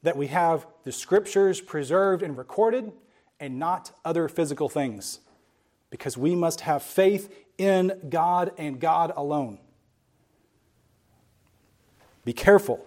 that 0.03 0.17
we 0.17 0.29
have 0.29 0.67
the 0.85 0.93
scriptures 0.93 1.61
preserved 1.61 2.23
and 2.23 2.37
recorded 2.39 2.93
and 3.39 3.59
not 3.59 3.93
other 4.05 4.29
physical 4.29 4.69
things. 4.69 5.21
Because 5.91 6.17
we 6.17 6.35
must 6.35 6.63
have 6.63 6.83
faith 6.83 7.33
in 7.61 7.93
God 8.09 8.53
and 8.57 8.81
God 8.81 9.13
alone. 9.15 9.59
Be 12.25 12.33
careful 12.33 12.87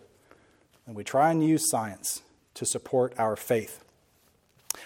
when 0.85 0.95
we 0.95 1.03
try 1.03 1.29
and 1.29 1.45
use 1.45 1.69
science 1.69 2.23
to 2.55 2.65
support 2.65 3.13
our 3.19 3.35
faith. 3.35 3.83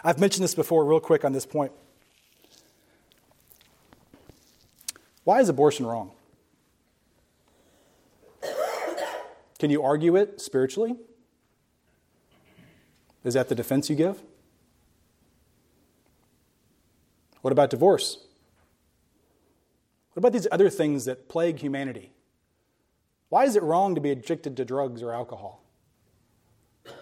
I've 0.04 0.19
mentioned 0.19 0.43
this 0.43 0.56
before, 0.56 0.84
real 0.84 1.00
quick 1.00 1.23
on 1.23 1.32
this 1.32 1.45
point. 1.45 1.71
Why 5.24 5.39
is 5.39 5.47
abortion 5.47 5.86
wrong? 5.86 6.12
Can 9.57 9.70
you 9.70 9.84
argue 9.84 10.18
it 10.18 10.41
spiritually? 10.41 10.95
Is 13.24 13.34
that 13.36 13.47
the 13.47 13.55
defense 13.55 13.89
you 13.89 13.95
give? 13.95 14.22
What 17.41 17.51
about 17.53 17.70
divorce? 17.70 18.26
What 20.18 20.22
about 20.22 20.34
these 20.34 20.47
other 20.51 20.72
things 20.72 21.05
that 21.05 21.30
plague 21.30 21.59
humanity? 21.59 22.11
Why 23.30 23.43
is 23.43 23.55
it 23.55 23.61
wrong 23.61 23.93
to 23.93 24.01
be 24.01 24.09
addicted 24.09 24.57
to 24.57 24.65
drugs 24.65 25.03
or 25.03 25.13
alcohol? 25.13 25.61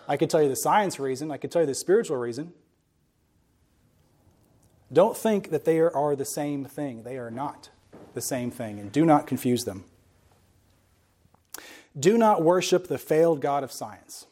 I 0.05 0.17
could 0.17 0.29
tell 0.29 0.43
you 0.43 0.49
the 0.49 0.55
science 0.57 0.99
reason, 0.99 1.31
I 1.31 1.37
could 1.37 1.49
tell 1.49 1.61
you 1.61 1.65
the 1.65 1.75
spiritual 1.75 2.17
reason. 2.17 2.51
Don't 4.91 5.15
think 5.15 5.51
that 5.51 5.63
they 5.63 5.79
are 5.79 6.13
the 6.13 6.25
same 6.25 6.65
thing. 6.65 7.03
They 7.03 7.15
are 7.17 7.31
not 7.31 7.69
the 8.13 8.19
same 8.19 8.51
thing, 8.51 8.81
and 8.81 8.91
do 8.91 9.05
not 9.05 9.27
confuse 9.27 9.63
them. 9.63 9.85
Do 11.97 12.17
not 12.17 12.43
worship 12.43 12.89
the 12.89 12.97
failed 12.97 13.39
God 13.39 13.63
of 13.63 13.71
science. 13.71 14.25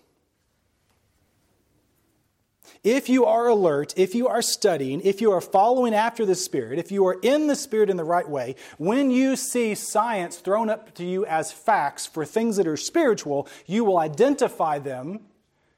If 2.84 3.08
you 3.08 3.24
are 3.26 3.48
alert, 3.48 3.94
if 3.96 4.14
you 4.14 4.28
are 4.28 4.42
studying, 4.42 5.00
if 5.02 5.22
you 5.22 5.32
are 5.32 5.40
following 5.40 5.94
after 5.94 6.26
the 6.26 6.36
Spirit, 6.36 6.80
if 6.80 6.92
you 6.92 7.08
are 7.08 7.18
in 7.22 7.48
the 7.48 7.56
Spirit 7.56 7.90
in 7.90 7.96
the 7.96 8.04
right 8.04 8.28
way, 8.28 8.56
when 8.78 9.10
you 9.10 9.38
see 9.38 9.74
science 9.74 10.38
thrown 10.38 10.70
up 10.70 10.94
to 10.96 11.06
you 11.06 11.26
as 11.26 11.52
facts 11.52 12.06
for 12.06 12.26
things 12.26 12.58
that 12.58 12.68
are 12.68 12.76
spiritual, 12.76 13.48
you 13.66 13.86
will 13.86 13.98
identify 13.98 14.80
them, 14.80 15.22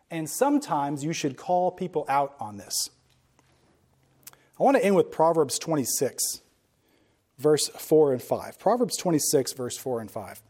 and 0.10 0.28
sometimes 0.28 1.04
you 1.04 1.14
should 1.14 1.38
call 1.38 1.70
people 1.70 2.06
out 2.10 2.36
on 2.40 2.58
this. 2.58 2.90
I 4.60 4.64
want 4.64 4.78
to 4.78 4.84
end 4.84 4.96
with 4.96 5.12
Proverbs 5.12 5.60
26, 5.60 6.42
verse 7.38 7.68
4 7.68 8.14
and 8.14 8.22
5. 8.24 8.58
Proverbs 8.58 8.98
26, 8.98 9.54
verse 9.54 9.78
4 9.78 10.02
and 10.02 10.10
5. 10.10 10.42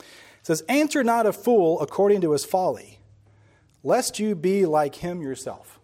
It 0.00 0.06
says, 0.42 0.62
Answer 0.62 1.04
not 1.04 1.26
a 1.26 1.32
fool 1.32 1.80
according 1.80 2.22
to 2.22 2.32
his 2.32 2.44
folly 2.44 2.99
lest 3.82 4.18
you 4.18 4.34
be 4.34 4.66
like 4.66 4.96
him 4.96 5.22
yourself. 5.22 5.80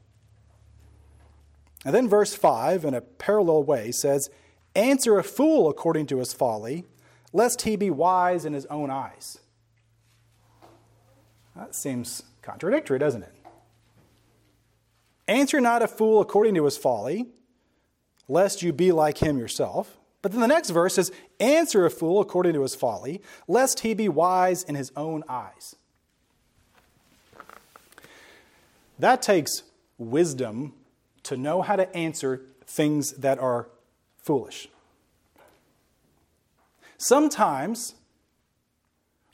And 1.85 1.95
then 1.95 2.09
verse 2.09 2.35
5, 2.35 2.85
in 2.85 2.95
a 2.95 3.01
parallel 3.01 3.63
way, 3.63 3.93
says, 3.93 4.29
Answer 4.75 5.19
a 5.19 5.25
fool 5.25 5.69
according 5.69 6.07
to 6.07 6.19
his 6.19 6.33
folly, 6.33 6.85
lest 7.33 7.63
he 7.63 7.77
be 7.77 7.91
wise 7.91 8.45
in 8.45 8.53
his 8.53 8.67
own 8.67 8.91
eyes. 8.91 9.39
That 11.55 11.75
seems 11.75 12.23
contradictory, 12.43 12.99
doesn't 12.99 13.23
it? 13.23 13.33
Answer 15.29 15.61
not 15.61 15.83
a 15.83 15.89
fool 15.89 16.21
according 16.21 16.55
to 16.57 16.65
his 16.65 16.77
folly, 16.77 17.27
lest 18.29 18.63
you 18.63 18.73
be 18.73 18.93
like 18.93 19.19
him 19.19 19.39
yourself. 19.39 19.99
But 20.23 20.33
then 20.33 20.41
the 20.41 20.49
next 20.49 20.71
verse 20.71 20.95
says, 20.95 21.13
Answer 21.41 21.87
a 21.87 21.91
fool 21.91 22.21
according 22.21 22.55
to 22.55 22.63
his 22.63 22.75
folly, 22.75 23.23
lest 23.47 23.81
he 23.81 23.95
be 23.95 24.09
wise 24.09 24.63
in 24.63 24.75
his 24.75 24.93
own 24.97 25.23
eyes. 25.29 25.77
That 28.99 29.23
takes 29.23 29.63
wisdom 29.99 30.75
to 31.25 31.37
know 31.37 31.63
how 31.63 31.77
to 31.77 31.95
answer 31.97 32.43
things 32.67 33.13
that 33.13 33.39
are 33.39 33.69
foolish. 34.19 34.69
Sometimes, 36.99 37.95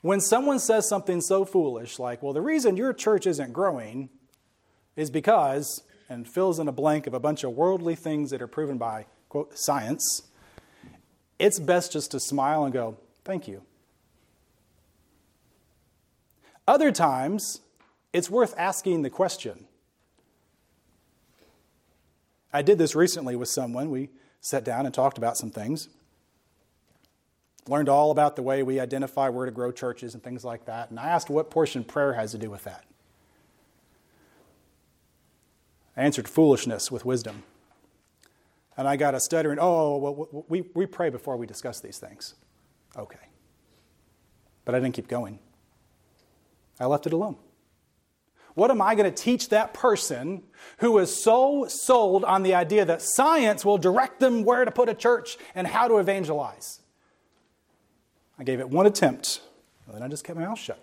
when 0.01 0.19
someone 0.19 0.59
says 0.59 0.87
something 0.87 1.21
so 1.21 1.45
foolish, 1.45 1.97
like, 1.97 2.21
well, 2.21 2.33
the 2.33 2.41
reason 2.41 2.75
your 2.75 2.93
church 2.93 3.25
isn't 3.25 3.53
growing 3.53 4.09
is 4.95 5.09
because, 5.09 5.83
and 6.09 6.27
fills 6.27 6.59
in 6.59 6.67
a 6.67 6.71
blank 6.73 7.07
of 7.07 7.13
a 7.13 7.19
bunch 7.19 7.43
of 7.43 7.51
worldly 7.51 7.95
things 7.95 8.29
that 8.31 8.41
are 8.41 8.47
proven 8.47 8.77
by, 8.77 9.05
quote, 9.29 9.57
science, 9.57 10.23
it's 11.39 11.59
best 11.59 11.93
just 11.93 12.11
to 12.11 12.19
smile 12.19 12.63
and 12.65 12.73
go, 12.73 12.97
thank 13.23 13.47
you. 13.47 13.63
Other 16.67 16.91
times, 16.91 17.61
it's 18.13 18.29
worth 18.29 18.53
asking 18.57 19.01
the 19.01 19.09
question. 19.09 19.65
I 22.53 22.61
did 22.61 22.77
this 22.77 22.95
recently 22.95 23.35
with 23.35 23.49
someone. 23.49 23.89
We 23.89 24.09
sat 24.39 24.63
down 24.63 24.85
and 24.85 24.93
talked 24.93 25.17
about 25.17 25.37
some 25.37 25.49
things. 25.49 25.89
Learned 27.67 27.89
all 27.89 28.11
about 28.11 28.35
the 28.35 28.43
way 28.43 28.61
we 28.61 28.79
identify 28.79 29.29
where 29.29 29.45
to 29.45 29.51
grow 29.51 29.71
churches 29.71 30.13
and 30.13 30.21
things 30.21 30.45
like 30.45 30.65
that. 30.65 30.91
And 30.91 30.99
I 30.99 31.09
asked 31.09 31.29
what 31.29 31.49
portion 31.49 31.83
prayer 31.83 32.13
has 32.13 32.31
to 32.31 32.37
do 32.37 32.51
with 32.51 32.63
that. 32.65 32.85
I 35.97 36.03
answered 36.03 36.27
foolishness 36.27 36.91
with 36.91 37.05
wisdom. 37.05 37.43
And 38.75 38.87
I 38.87 38.95
got 38.95 39.15
a 39.15 39.19
stuttering, 39.19 39.59
oh, 39.59 39.95
oh 39.95 39.97
well, 39.97 40.45
we, 40.47 40.61
we 40.73 40.85
pray 40.85 41.09
before 41.09 41.37
we 41.37 41.47
discuss 41.47 41.79
these 41.79 41.97
things. 41.97 42.35
Okay. 42.97 43.17
But 44.65 44.75
I 44.75 44.79
didn't 44.79 44.95
keep 44.95 45.07
going. 45.07 45.39
I 46.79 46.85
left 46.85 47.07
it 47.07 47.13
alone. 47.13 47.37
What 48.55 48.69
am 48.69 48.81
I 48.81 48.95
going 48.95 49.11
to 49.11 49.23
teach 49.23 49.49
that 49.49 49.73
person 49.73 50.43
who 50.77 50.97
is 50.99 51.23
so 51.23 51.65
sold 51.67 52.23
on 52.23 52.43
the 52.43 52.53
idea 52.53 52.85
that 52.85 53.01
science 53.01 53.65
will 53.65 53.77
direct 53.77 54.19
them 54.19 54.43
where 54.43 54.63
to 54.63 54.71
put 54.71 54.89
a 54.89 54.93
church 54.93 55.37
and 55.55 55.65
how 55.65 55.87
to 55.87 55.97
evangelize? 55.97 56.79
I 58.37 58.43
gave 58.43 58.59
it 58.59 58.69
one 58.69 58.85
attempt, 58.85 59.41
and 59.85 59.95
then 59.95 60.03
I 60.03 60.07
just 60.07 60.23
kept 60.23 60.37
my 60.37 60.45
mouth 60.45 60.59
shut, 60.59 60.81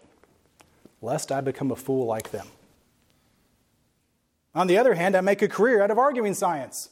lest 1.00 1.30
I 1.30 1.40
become 1.40 1.70
a 1.70 1.76
fool 1.76 2.06
like 2.06 2.30
them. 2.30 2.46
On 4.54 4.66
the 4.66 4.78
other 4.78 4.94
hand, 4.94 5.16
I 5.16 5.20
make 5.20 5.42
a 5.42 5.48
career 5.48 5.82
out 5.82 5.92
of 5.92 5.98
arguing 5.98 6.34
science. 6.34 6.90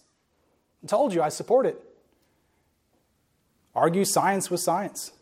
I 0.83 0.87
told 0.87 1.13
you 1.13 1.23
I 1.23 1.29
support 1.29 1.67
it. 1.67 1.83
Argue 3.75 4.05
science 4.05 4.51
with 4.51 4.61
science. 4.61 5.13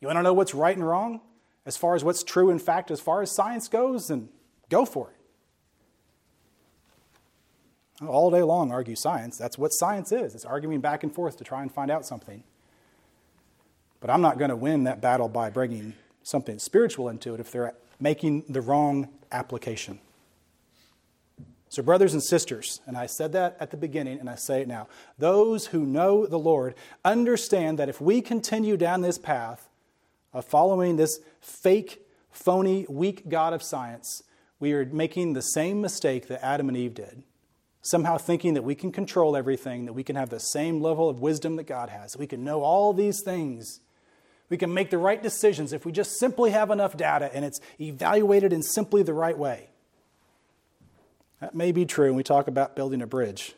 You 0.00 0.08
want 0.08 0.18
to 0.18 0.22
know 0.22 0.34
what's 0.34 0.54
right 0.54 0.76
and 0.76 0.86
wrong? 0.86 1.20
As 1.64 1.76
far 1.76 1.94
as 1.94 2.04
what's 2.04 2.22
true 2.22 2.50
in 2.50 2.58
fact, 2.58 2.90
as 2.90 3.00
far 3.00 3.22
as 3.22 3.30
science 3.30 3.68
goes, 3.68 4.10
and 4.10 4.28
Go 4.72 4.86
for 4.86 5.10
it. 8.00 8.06
All 8.06 8.30
day 8.30 8.42
long, 8.42 8.72
argue 8.72 8.96
science. 8.96 9.36
That's 9.36 9.58
what 9.58 9.68
science 9.68 10.12
is. 10.12 10.34
It's 10.34 10.46
arguing 10.46 10.80
back 10.80 11.02
and 11.02 11.14
forth 11.14 11.36
to 11.36 11.44
try 11.44 11.60
and 11.60 11.70
find 11.70 11.90
out 11.90 12.06
something. 12.06 12.42
But 14.00 14.08
I'm 14.08 14.22
not 14.22 14.38
going 14.38 14.48
to 14.48 14.56
win 14.56 14.84
that 14.84 15.02
battle 15.02 15.28
by 15.28 15.50
bringing 15.50 15.92
something 16.22 16.58
spiritual 16.58 17.10
into 17.10 17.34
it 17.34 17.40
if 17.40 17.52
they're 17.52 17.74
making 18.00 18.44
the 18.48 18.62
wrong 18.62 19.10
application. 19.30 19.98
So, 21.68 21.82
brothers 21.82 22.14
and 22.14 22.22
sisters, 22.22 22.80
and 22.86 22.96
I 22.96 23.04
said 23.04 23.32
that 23.32 23.58
at 23.60 23.72
the 23.72 23.76
beginning 23.76 24.20
and 24.20 24.30
I 24.30 24.36
say 24.36 24.62
it 24.62 24.68
now, 24.68 24.88
those 25.18 25.66
who 25.66 25.84
know 25.84 26.24
the 26.24 26.38
Lord 26.38 26.74
understand 27.04 27.78
that 27.78 27.90
if 27.90 28.00
we 28.00 28.22
continue 28.22 28.78
down 28.78 29.02
this 29.02 29.18
path 29.18 29.68
of 30.32 30.46
following 30.46 30.96
this 30.96 31.20
fake, 31.42 32.06
phony, 32.30 32.86
weak 32.88 33.28
God 33.28 33.52
of 33.52 33.62
science, 33.62 34.22
we 34.62 34.74
are 34.74 34.86
making 34.86 35.32
the 35.32 35.42
same 35.42 35.80
mistake 35.80 36.28
that 36.28 36.44
Adam 36.44 36.68
and 36.68 36.78
Eve 36.78 36.94
did. 36.94 37.24
Somehow 37.80 38.16
thinking 38.16 38.54
that 38.54 38.62
we 38.62 38.76
can 38.76 38.92
control 38.92 39.36
everything, 39.36 39.86
that 39.86 39.92
we 39.92 40.04
can 40.04 40.14
have 40.14 40.30
the 40.30 40.38
same 40.38 40.80
level 40.80 41.08
of 41.08 41.18
wisdom 41.18 41.56
that 41.56 41.64
God 41.64 41.88
has, 41.88 42.12
that 42.12 42.20
we 42.20 42.28
can 42.28 42.44
know 42.44 42.62
all 42.62 42.92
these 42.92 43.22
things. 43.24 43.80
We 44.48 44.56
can 44.56 44.72
make 44.72 44.90
the 44.90 44.98
right 44.98 45.20
decisions 45.20 45.72
if 45.72 45.84
we 45.84 45.90
just 45.90 46.16
simply 46.16 46.52
have 46.52 46.70
enough 46.70 46.96
data 46.96 47.28
and 47.34 47.44
it's 47.44 47.58
evaluated 47.80 48.52
in 48.52 48.62
simply 48.62 49.02
the 49.02 49.12
right 49.12 49.36
way. 49.36 49.68
That 51.40 51.56
may 51.56 51.72
be 51.72 51.84
true 51.84 52.06
when 52.06 52.16
we 52.16 52.22
talk 52.22 52.46
about 52.46 52.76
building 52.76 53.02
a 53.02 53.06
bridge, 53.08 53.56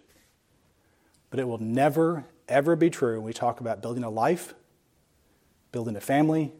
but 1.28 1.38
it 1.38 1.46
will 1.46 1.58
never, 1.58 2.24
ever 2.48 2.76
be 2.76 2.88
true 2.88 3.16
when 3.16 3.26
we 3.26 3.34
talk 3.34 3.60
about 3.60 3.82
building 3.82 4.04
a 4.04 4.10
life, 4.10 4.54
building 5.70 5.96
a 5.96 6.00
family, 6.00 6.54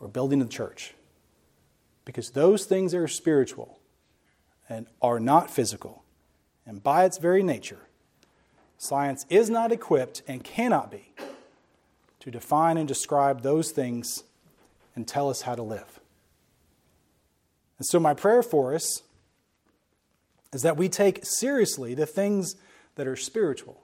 or 0.00 0.06
building 0.06 0.42
a 0.42 0.46
church 0.46 0.92
because 2.08 2.30
those 2.30 2.64
things 2.64 2.94
are 2.94 3.06
spiritual 3.06 3.78
and 4.66 4.86
are 5.02 5.20
not 5.20 5.50
physical. 5.50 6.04
And 6.64 6.82
by 6.82 7.04
its 7.04 7.18
very 7.18 7.42
nature, 7.42 7.80
science 8.78 9.26
is 9.28 9.50
not 9.50 9.72
equipped 9.72 10.22
and 10.26 10.42
cannot 10.42 10.90
be 10.90 11.12
to 12.20 12.30
define 12.30 12.78
and 12.78 12.88
describe 12.88 13.42
those 13.42 13.72
things 13.72 14.24
and 14.96 15.06
tell 15.06 15.28
us 15.28 15.42
how 15.42 15.54
to 15.54 15.62
live. 15.62 16.00
And 17.76 17.86
so, 17.86 18.00
my 18.00 18.14
prayer 18.14 18.42
for 18.42 18.74
us 18.74 19.02
is 20.54 20.62
that 20.62 20.78
we 20.78 20.88
take 20.88 21.20
seriously 21.26 21.92
the 21.92 22.06
things 22.06 22.54
that 22.94 23.06
are 23.06 23.16
spiritual, 23.16 23.82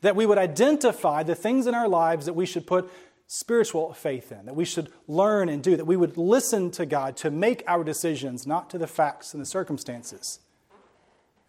that 0.00 0.14
we 0.14 0.26
would 0.26 0.38
identify 0.38 1.24
the 1.24 1.34
things 1.34 1.66
in 1.66 1.74
our 1.74 1.88
lives 1.88 2.26
that 2.26 2.34
we 2.34 2.46
should 2.46 2.68
put 2.68 2.88
spiritual 3.26 3.92
faith 3.92 4.30
in, 4.30 4.46
that 4.46 4.54
we 4.54 4.64
should 4.64 4.90
learn 5.08 5.48
and 5.48 5.62
do, 5.62 5.76
that 5.76 5.84
we 5.84 5.96
would 5.96 6.16
listen 6.16 6.70
to 6.72 6.86
God 6.86 7.16
to 7.18 7.30
make 7.30 7.64
our 7.66 7.82
decisions, 7.82 8.46
not 8.46 8.70
to 8.70 8.78
the 8.78 8.86
facts 8.86 9.34
and 9.34 9.40
the 9.40 9.46
circumstances. 9.46 10.40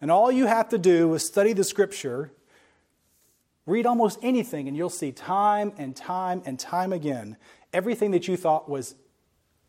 And 0.00 0.10
all 0.10 0.30
you 0.30 0.46
have 0.46 0.68
to 0.70 0.78
do 0.78 1.12
is 1.14 1.26
study 1.26 1.52
the 1.52 1.64
scripture, 1.64 2.32
read 3.66 3.86
almost 3.86 4.18
anything, 4.22 4.68
and 4.68 4.76
you'll 4.76 4.90
see 4.90 5.12
time 5.12 5.72
and 5.76 5.94
time 5.94 6.42
and 6.44 6.58
time 6.58 6.92
again 6.92 7.36
everything 7.72 8.12
that 8.12 8.28
you 8.28 8.36
thought 8.36 8.68
was 8.68 8.94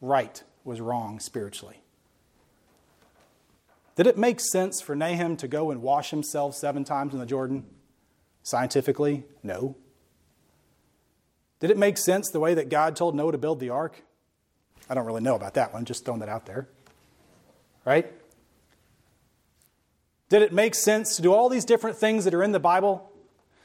right 0.02 0.44
was 0.64 0.80
wrong 0.82 1.20
spiritually. 1.20 1.82
Did 3.96 4.08
it 4.08 4.18
make 4.18 4.40
sense 4.40 4.82
for 4.82 4.96
Naaman 4.96 5.36
to 5.38 5.48
go 5.48 5.72
and 5.72 5.82
wash 5.82 6.12
himself 6.12 6.56
seven 6.56 6.86
times 6.86 7.14
in 7.14 7.20
the 7.20 7.26
Jordan? 7.26 7.66
Scientifically, 8.44 9.26
no. 9.44 9.76
Did 11.60 11.72
it 11.72 11.78
make 11.78 11.98
sense 11.98 12.30
the 12.30 12.40
way 12.40 12.54
that 12.54 12.70
God 12.70 12.96
told 12.96 13.16
Noah 13.16 13.34
to 13.34 13.38
build 13.38 13.60
the 13.60 13.70
ark? 13.70 14.02
I 14.90 14.94
don't 14.94 15.06
really 15.06 15.22
know 15.22 15.36
about 15.36 15.54
that 15.56 15.74
one, 15.74 15.86
just 15.86 16.06
throwing 16.06 16.22
that 16.22 16.30
out 16.30 16.46
there. 16.46 16.68
Right? 17.86 18.12
Did 20.30 20.42
it 20.42 20.54
make 20.54 20.76
sense 20.76 21.16
to 21.16 21.22
do 21.22 21.34
all 21.34 21.50
these 21.50 21.66
different 21.66 21.98
things 21.98 22.24
that 22.26 22.34
are 22.34 22.44
in 22.44 22.52
the 22.52 22.60
Bible? 22.60 23.12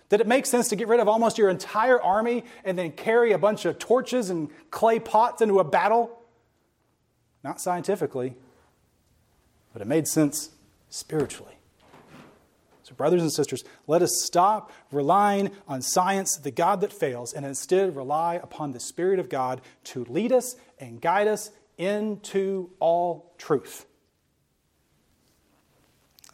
Did 0.08 0.20
it 0.20 0.26
make 0.26 0.46
sense 0.46 0.68
to 0.68 0.76
get 0.76 0.88
rid 0.88 1.00
of 1.00 1.08
almost 1.08 1.38
your 1.38 1.48
entire 1.48 2.00
army 2.00 2.44
and 2.64 2.78
then 2.78 2.92
carry 2.92 3.32
a 3.32 3.38
bunch 3.38 3.64
of 3.64 3.78
torches 3.78 4.30
and 4.30 4.48
clay 4.70 4.98
pots 4.98 5.40
into 5.42 5.58
a 5.58 5.64
battle? 5.64 6.18
Not 7.42 7.60
scientifically, 7.60 8.34
but 9.72 9.82
it 9.82 9.88
made 9.88 10.08
sense 10.08 10.50
spiritually. 10.88 11.53
So, 12.84 12.94
brothers 12.94 13.22
and 13.22 13.32
sisters, 13.32 13.64
let 13.86 14.02
us 14.02 14.22
stop 14.24 14.70
relying 14.92 15.50
on 15.66 15.80
science, 15.80 16.36
the 16.36 16.50
God 16.50 16.82
that 16.82 16.92
fails, 16.92 17.32
and 17.32 17.46
instead 17.46 17.96
rely 17.96 18.34
upon 18.34 18.72
the 18.72 18.80
Spirit 18.80 19.18
of 19.18 19.30
God 19.30 19.62
to 19.84 20.04
lead 20.04 20.32
us 20.32 20.54
and 20.78 21.00
guide 21.00 21.26
us 21.26 21.50
into 21.78 22.70
all 22.80 23.32
truth. 23.38 23.86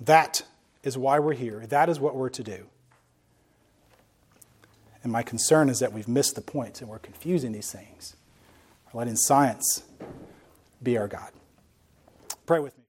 That 0.01 0.43
is 0.83 0.99
why 0.99 1.21
we're 1.21 1.35
here. 1.35 1.65
That 1.69 1.89
is 1.89 2.01
what 2.01 2.17
we're 2.17 2.31
to 2.31 2.43
do. 2.43 2.67
And 5.05 5.13
my 5.13 5.23
concern 5.23 5.69
is 5.69 5.79
that 5.79 5.93
we've 5.93 6.09
missed 6.09 6.35
the 6.35 6.41
point 6.41 6.81
and 6.81 6.91
we're 6.91 6.99
confusing 6.99 7.53
these 7.53 7.71
things. 7.71 8.17
We're 8.93 8.99
letting 8.99 9.17
science 9.17 9.85
be 10.83 10.99
our 10.99 11.07
God. 11.07 11.31
Pray 12.45 12.59
with 12.59 12.77
me. 12.77 12.80